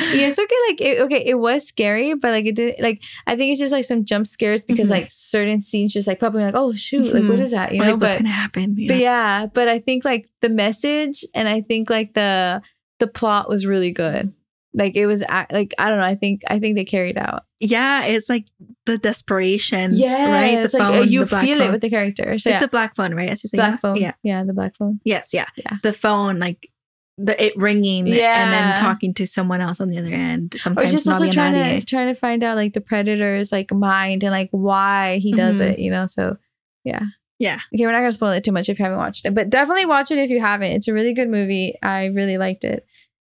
yeah, 0.00 0.26
it's 0.28 0.38
okay. 0.38 0.54
Like, 0.68 0.80
it, 0.80 1.00
okay, 1.02 1.22
it 1.24 1.34
was 1.34 1.66
scary, 1.66 2.14
but 2.14 2.30
like, 2.32 2.46
it 2.46 2.54
did. 2.56 2.76
Like, 2.80 3.02
I 3.26 3.36
think 3.36 3.52
it's 3.52 3.60
just 3.60 3.72
like 3.72 3.84
some 3.84 4.04
jump 4.04 4.26
scares 4.26 4.62
because 4.62 4.88
Mhm. 4.88 4.92
like 4.92 5.06
certain 5.10 5.60
scenes 5.60 5.92
just 5.92 6.08
like 6.08 6.20
pop 6.20 6.28
up. 6.28 6.34
and 6.34 6.42
you're 6.42 6.52
like, 6.52 6.60
oh 6.60 6.72
shoot, 6.72 7.04
like 7.14 7.24
what 7.24 7.38
Mhm. 7.38 7.42
is 7.42 7.50
that? 7.52 7.72
You 7.72 7.80
like 7.80 7.88
know, 7.88 7.94
what's 7.96 8.16
but 8.16 8.18
gonna 8.22 8.28
happen? 8.34 8.76
you 8.76 8.88
but 8.88 8.98
yeah, 8.98 9.46
but 9.46 9.68
I 9.68 9.78
think 9.78 10.04
like 10.04 10.28
the 10.40 10.48
message 10.48 11.24
and 11.34 11.48
I 11.48 11.60
think 11.60 11.90
like 11.90 12.14
the 12.14 12.62
the 12.98 13.06
plot 13.06 13.48
was 13.48 13.66
really 13.66 13.92
good. 13.92 14.32
Like 14.74 14.96
it 14.96 15.06
was 15.06 15.22
like 15.50 15.72
I 15.78 15.88
don't 15.88 15.98
know. 15.98 16.04
I 16.04 16.14
think 16.14 16.42
I 16.48 16.58
think 16.58 16.76
they 16.76 16.84
carried 16.84 17.16
out. 17.16 17.44
yeah, 17.58 18.04
it's 18.04 18.28
like 18.28 18.46
the 18.86 18.98
desperation. 18.98 19.92
Yeah, 19.94 20.30
right. 20.30 20.56
The 20.56 20.62
it's 20.64 20.74
like, 20.74 20.82
phone. 20.94 21.08
you 21.08 21.20
the 21.24 21.40
feel 21.40 21.58
phone. 21.58 21.68
it 21.68 21.72
with 21.72 21.80
the 21.80 21.90
character. 21.90 22.38
So 22.38 22.50
it's 22.50 22.60
yeah, 22.60 22.64
a 22.64 22.68
black 22.68 22.94
phone, 22.94 23.14
right? 23.14 23.30
As 23.30 23.42
you 23.42 23.48
say, 23.48 23.56
black 23.56 23.72
yeah? 23.72 23.76
phone. 23.78 23.96
Yeah. 23.96 24.12
yeah, 24.22 24.44
the 24.44 24.52
black 24.52 24.76
phone. 24.76 25.00
Yes. 25.04 25.30
Yeah. 25.32 25.46
Yeah. 25.56 25.76
The 25.82 25.92
phone, 25.92 26.38
like 26.38 26.70
the 27.18 27.44
it 27.44 27.52
ringing, 27.56 28.06
yeah. 28.06 28.44
and 28.44 28.52
then 28.52 28.76
talking 28.76 29.12
to 29.14 29.26
someone 29.26 29.60
else 29.60 29.80
on 29.80 29.88
the 29.88 29.98
other 29.98 30.12
end. 30.12 30.54
Or 30.54 30.58
Sometimes 30.58 30.92
just 30.92 31.06
no 31.06 31.12
also 31.14 31.30
trying 31.30 31.54
to 31.54 31.84
trying 31.84 32.14
to 32.14 32.18
find 32.18 32.42
out 32.44 32.56
like 32.56 32.72
the 32.74 32.80
predator's 32.80 33.50
like 33.52 33.72
mind 33.72 34.22
and 34.24 34.30
like 34.32 34.48
why 34.52 35.18
he 35.18 35.32
does 35.32 35.60
Mhm. 35.60 35.72
it. 35.72 35.78
You 35.80 35.90
know, 35.90 36.06
so 36.06 36.36
yeah. 36.84 37.02
Yeah. 37.40 37.58
Okay, 37.74 37.84
we're 37.86 37.92
not 37.92 37.98
gonna 37.98 38.12
spoil 38.12 38.30
it 38.32 38.44
too 38.44 38.52
much 38.52 38.68
if 38.68 38.78
you 38.78 38.84
haven't 38.84 38.98
watched 38.98 39.24
it, 39.26 39.34
but 39.34 39.50
definitely 39.50 39.86
watch 39.86 40.10
it 40.10 40.18
if 40.18 40.30
you 40.30 40.40
haven't. 40.40 40.72
It's 40.72 40.88
a 40.88 40.92
really 40.94 41.12
good 41.14 41.28
movie. 41.28 41.74
I 41.82 42.06
really 42.06 42.38
liked 42.38 42.64
it. 42.64 42.86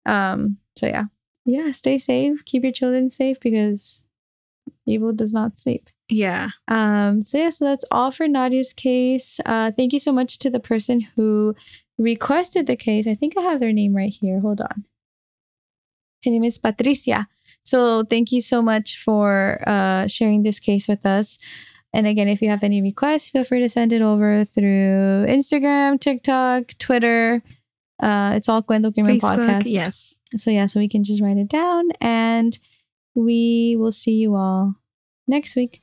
Um, 0.06 0.58
so 0.76 0.86
yeah. 0.86 1.04
Yeah, 1.44 1.72
stay 1.72 1.98
safe. 1.98 2.44
Keep 2.44 2.62
your 2.64 2.72
children 2.72 3.08
safe 3.10 3.38
because 3.40 4.04
evil 4.86 5.12
does 5.12 5.32
not 5.32 5.58
sleep. 5.58 5.88
Yeah. 6.10 6.50
Um, 6.68 7.22
so 7.22 7.38
yeah, 7.38 7.50
so 7.50 7.64
that's 7.66 7.84
all 7.90 8.10
for 8.10 8.26
Nadia's 8.28 8.72
case. 8.72 9.40
Uh, 9.44 9.70
thank 9.76 9.92
you 9.92 9.98
so 9.98 10.12
much 10.12 10.38
to 10.40 10.50
the 10.50 10.60
person 10.60 11.00
who 11.16 11.54
requested 11.98 12.66
the 12.66 12.76
case. 12.76 13.06
I 13.06 13.14
think 13.14 13.36
I 13.36 13.42
have 13.42 13.60
their 13.60 13.72
name 13.72 13.94
right 13.94 14.12
here. 14.12 14.40
Hold 14.40 14.60
on. 14.60 14.84
Her 16.24 16.30
name 16.30 16.44
is 16.44 16.58
Patricia. 16.58 17.28
So 17.64 18.04
thank 18.04 18.32
you 18.32 18.40
so 18.40 18.62
much 18.62 18.96
for 18.96 19.62
uh, 19.66 20.06
sharing 20.06 20.42
this 20.42 20.58
case 20.58 20.88
with 20.88 21.04
us. 21.04 21.38
And 21.92 22.06
again, 22.06 22.28
if 22.28 22.42
you 22.42 22.48
have 22.50 22.62
any 22.62 22.82
requests, 22.82 23.28
feel 23.28 23.44
free 23.44 23.60
to 23.60 23.68
send 23.68 23.92
it 23.92 24.02
over 24.02 24.44
through 24.44 25.26
Instagram, 25.26 26.00
TikTok, 26.00 26.74
Twitter. 26.78 27.42
Uh, 28.00 28.32
it's 28.36 28.48
all 28.48 28.62
Crimen 28.62 28.92
Facebook. 28.92 29.20
Podcast. 29.20 29.62
Yes. 29.66 30.14
So 30.36 30.50
yeah, 30.50 30.66
so 30.66 30.80
we 30.80 30.88
can 30.88 31.04
just 31.04 31.22
write 31.22 31.38
it 31.38 31.48
down 31.48 31.90
and 32.00 32.58
we 33.14 33.76
will 33.78 33.92
see 33.92 34.12
you 34.12 34.34
all 34.34 34.74
next 35.26 35.56
week. 35.56 35.82